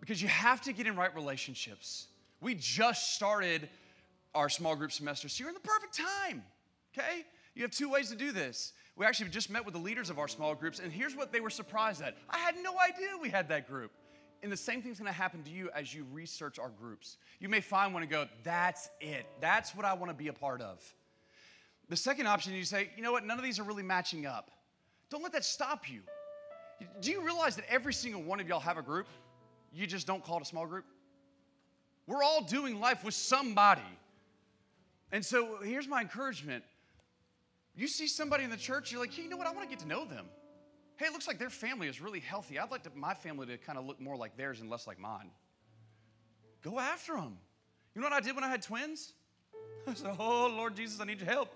[0.00, 2.06] Because you have to get in right relationships.
[2.40, 3.68] We just started
[4.34, 6.42] our small group semester, so you're in the perfect time.
[6.96, 7.24] Okay?
[7.54, 8.72] You have two ways to do this.
[8.96, 11.40] We actually just met with the leaders of our small groups, and here's what they
[11.40, 12.16] were surprised at.
[12.30, 13.92] I had no idea we had that group.
[14.42, 17.16] And the same thing's gonna happen to you as you research our groups.
[17.40, 19.26] You may find one and go, that's it.
[19.40, 20.80] That's what I wanna be a part of.
[21.88, 24.50] The second option, you say, you know what, none of these are really matching up.
[25.10, 26.02] Don't let that stop you.
[27.00, 29.08] Do you realize that every single one of y'all have a group?
[29.78, 30.84] You just don't call it a small group?
[32.08, 33.80] We're all doing life with somebody.
[35.12, 36.64] And so here's my encouragement.
[37.76, 39.46] You see somebody in the church, you're like, hey, you know what?
[39.46, 40.26] I want to get to know them.
[40.96, 42.58] Hey, it looks like their family is really healthy.
[42.58, 44.98] I'd like to, my family to kind of look more like theirs and less like
[44.98, 45.30] mine.
[46.62, 47.38] Go after them.
[47.94, 49.12] You know what I did when I had twins?
[49.86, 51.54] I said, Oh, Lord Jesus, I need your help.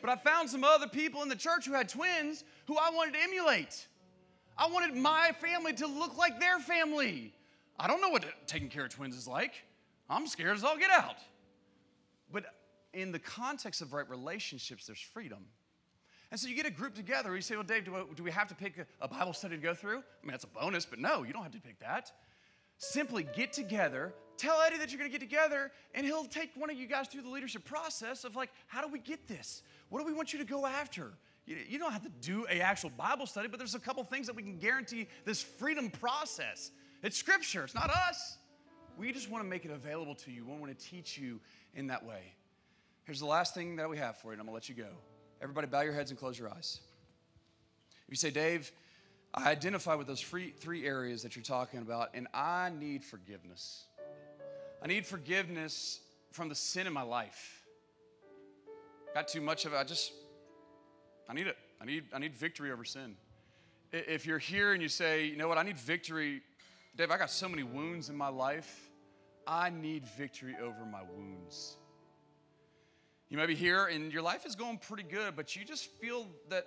[0.00, 3.12] But I found some other people in the church who had twins who I wanted
[3.12, 3.88] to emulate.
[4.56, 7.34] I wanted my family to look like their family.
[7.82, 9.54] I don't know what taking care of twins is like.
[10.08, 11.16] I'm scared as I'll get out.
[12.30, 12.44] But
[12.94, 15.44] in the context of right relationships, there's freedom.
[16.30, 17.34] And so you get a group together.
[17.34, 19.98] You say, Well, Dave, do, we have to pick a, Bible study to go through?
[19.98, 22.12] I mean, that's a bonus, but no, you don't have to pick that.
[22.78, 26.70] Simply get together, tell Eddie that you're going to get together, and he'll take one
[26.70, 29.64] of you guys through the leadership process of like, how do we get this?
[29.88, 31.14] What do we want you to go after?
[31.46, 34.36] You don't have to do a actual Bible study, but there's a couple things that
[34.36, 36.70] we can guarantee this freedom process.
[37.02, 37.64] It's Scripture.
[37.64, 38.38] It's not us.
[38.96, 40.44] We just want to make it available to you.
[40.44, 41.40] We want to teach you
[41.74, 42.34] in that way.
[43.04, 44.76] Here's the last thing that we have for you, and I'm going to let you
[44.76, 44.90] go.
[45.40, 46.80] Everybody, bow your heads and close your eyes.
[48.04, 48.70] If you say, Dave,
[49.34, 53.86] I identify with those three, three areas that you're talking about, and I need forgiveness.
[54.80, 56.00] I need forgiveness
[56.30, 57.64] from the sin in my life.
[59.14, 59.76] Got too much of it.
[59.76, 60.12] I just,
[61.28, 61.56] I need it.
[61.80, 63.16] I need, I need victory over sin.
[63.92, 66.42] If you're here and you say, you know what, I need victory
[66.94, 68.90] Dave, I got so many wounds in my life.
[69.46, 71.76] I need victory over my wounds.
[73.30, 76.26] You may be here and your life is going pretty good, but you just feel
[76.50, 76.66] that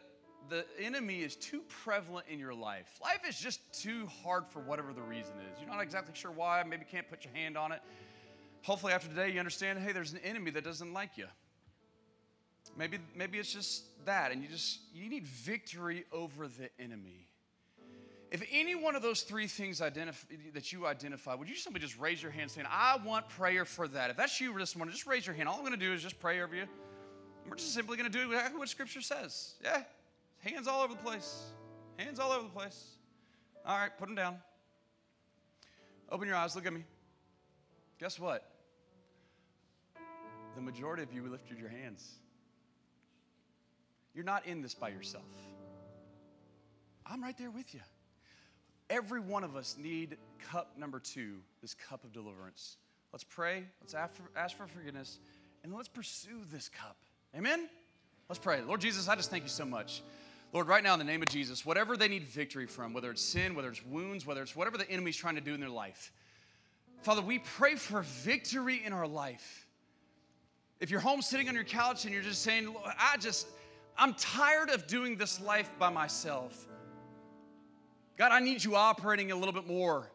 [0.49, 2.87] the enemy is too prevalent in your life.
[3.03, 5.59] Life is just too hard for whatever the reason is.
[5.59, 7.81] You're not exactly sure why, maybe can't put your hand on it.
[8.63, 11.27] Hopefully, after today, you understand hey, there's an enemy that doesn't like you.
[12.75, 17.27] Maybe, maybe it's just that, and you just you need victory over the enemy.
[18.35, 21.97] If any one of those three things identif- that you identify, would you simply just
[21.97, 24.09] raise your hand saying, I want prayer for that?
[24.09, 25.47] If that's you this morning, just raise your hand.
[25.47, 26.65] All I'm going to do is just pray over you.
[27.49, 29.53] We're just simply going to do exactly what Scripture says.
[29.63, 29.83] Yeah,
[30.41, 31.45] hands all over the place.
[31.95, 32.97] Hands all over the place.
[33.65, 34.35] All right, put them down.
[36.11, 36.83] Open your eyes, look at me.
[38.01, 38.51] Guess what?
[40.57, 42.15] The majority of you lifted your hands.
[44.13, 45.23] You're not in this by yourself.
[47.05, 47.79] I'm right there with you.
[48.89, 50.17] Every one of us need
[50.51, 52.77] cup number two, this cup of deliverance.
[53.11, 55.19] Let's pray, let's ask for forgiveness,
[55.63, 56.97] and let's pursue this cup.
[57.35, 57.67] Amen?
[58.29, 58.61] Let's pray.
[58.61, 60.03] Lord Jesus, I just thank you so much.
[60.53, 63.21] Lord, right now in the name of Jesus, whatever they need victory from, whether it's
[63.21, 66.11] sin, whether it's wounds, whether it's whatever the enemy's trying to do in their life,
[67.01, 69.67] Father, we pray for victory in our life.
[70.79, 73.47] If you're home sitting on your couch and you're just saying, I just,
[73.97, 76.67] I'm tired of doing this life by myself.
[78.17, 80.09] God, I need you operating a little bit more.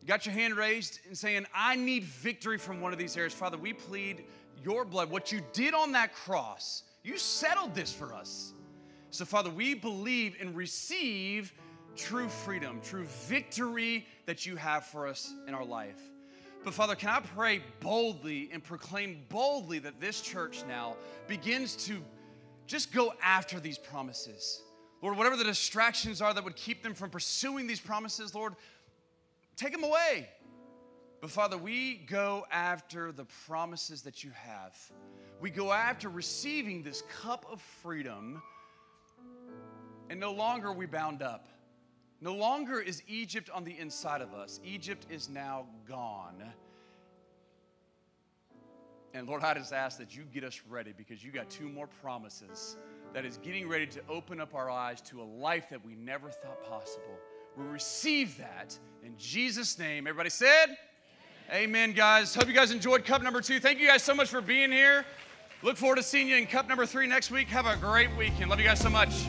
[0.00, 3.32] You got your hand raised and saying, I need victory from one of these areas.
[3.32, 4.24] Father, we plead
[4.62, 5.10] your blood.
[5.10, 8.52] What you did on that cross, you settled this for us.
[9.10, 11.54] So, Father, we believe and receive
[11.96, 16.00] true freedom, true victory that you have for us in our life.
[16.64, 20.96] But, Father, can I pray boldly and proclaim boldly that this church now
[21.26, 22.02] begins to
[22.66, 24.62] just go after these promises?
[25.00, 28.54] Lord, whatever the distractions are that would keep them from pursuing these promises, Lord,
[29.56, 30.28] take them away.
[31.20, 34.76] But Father, we go after the promises that you have.
[35.40, 38.42] We go after receiving this cup of freedom,
[40.10, 41.48] and no longer are we bound up.
[42.20, 44.58] No longer is Egypt on the inside of us.
[44.64, 46.42] Egypt is now gone.
[49.14, 51.86] And Lord, I just ask that you get us ready because you got two more
[51.86, 52.76] promises
[53.14, 56.30] that is getting ready to open up our eyes to a life that we never
[56.30, 57.18] thought possible.
[57.56, 60.06] We receive that in Jesus' name.
[60.06, 60.76] Everybody said,
[61.50, 61.62] Amen.
[61.62, 62.34] Amen, guys.
[62.34, 63.58] Hope you guys enjoyed cup number two.
[63.58, 65.04] Thank you guys so much for being here.
[65.62, 67.48] Look forward to seeing you in cup number three next week.
[67.48, 68.50] Have a great weekend.
[68.50, 69.24] Love you guys so much.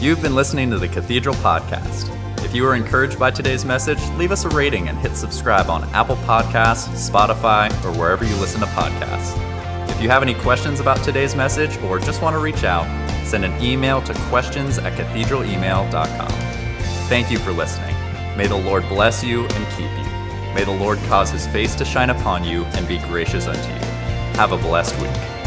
[0.00, 2.14] You've been listening to the Cathedral Podcast.
[2.44, 5.84] If you were encouraged by today's message, leave us a rating and hit subscribe on
[5.90, 9.49] Apple Podcasts, Spotify, or wherever you listen to podcasts.
[10.00, 12.86] If you have any questions about today's message or just want to reach out,
[13.26, 16.30] send an email to questions at cathedralemail.com.
[17.10, 17.94] Thank you for listening.
[18.34, 20.54] May the Lord bless you and keep you.
[20.54, 23.90] May the Lord cause his face to shine upon you and be gracious unto you.
[24.38, 25.39] Have a blessed week.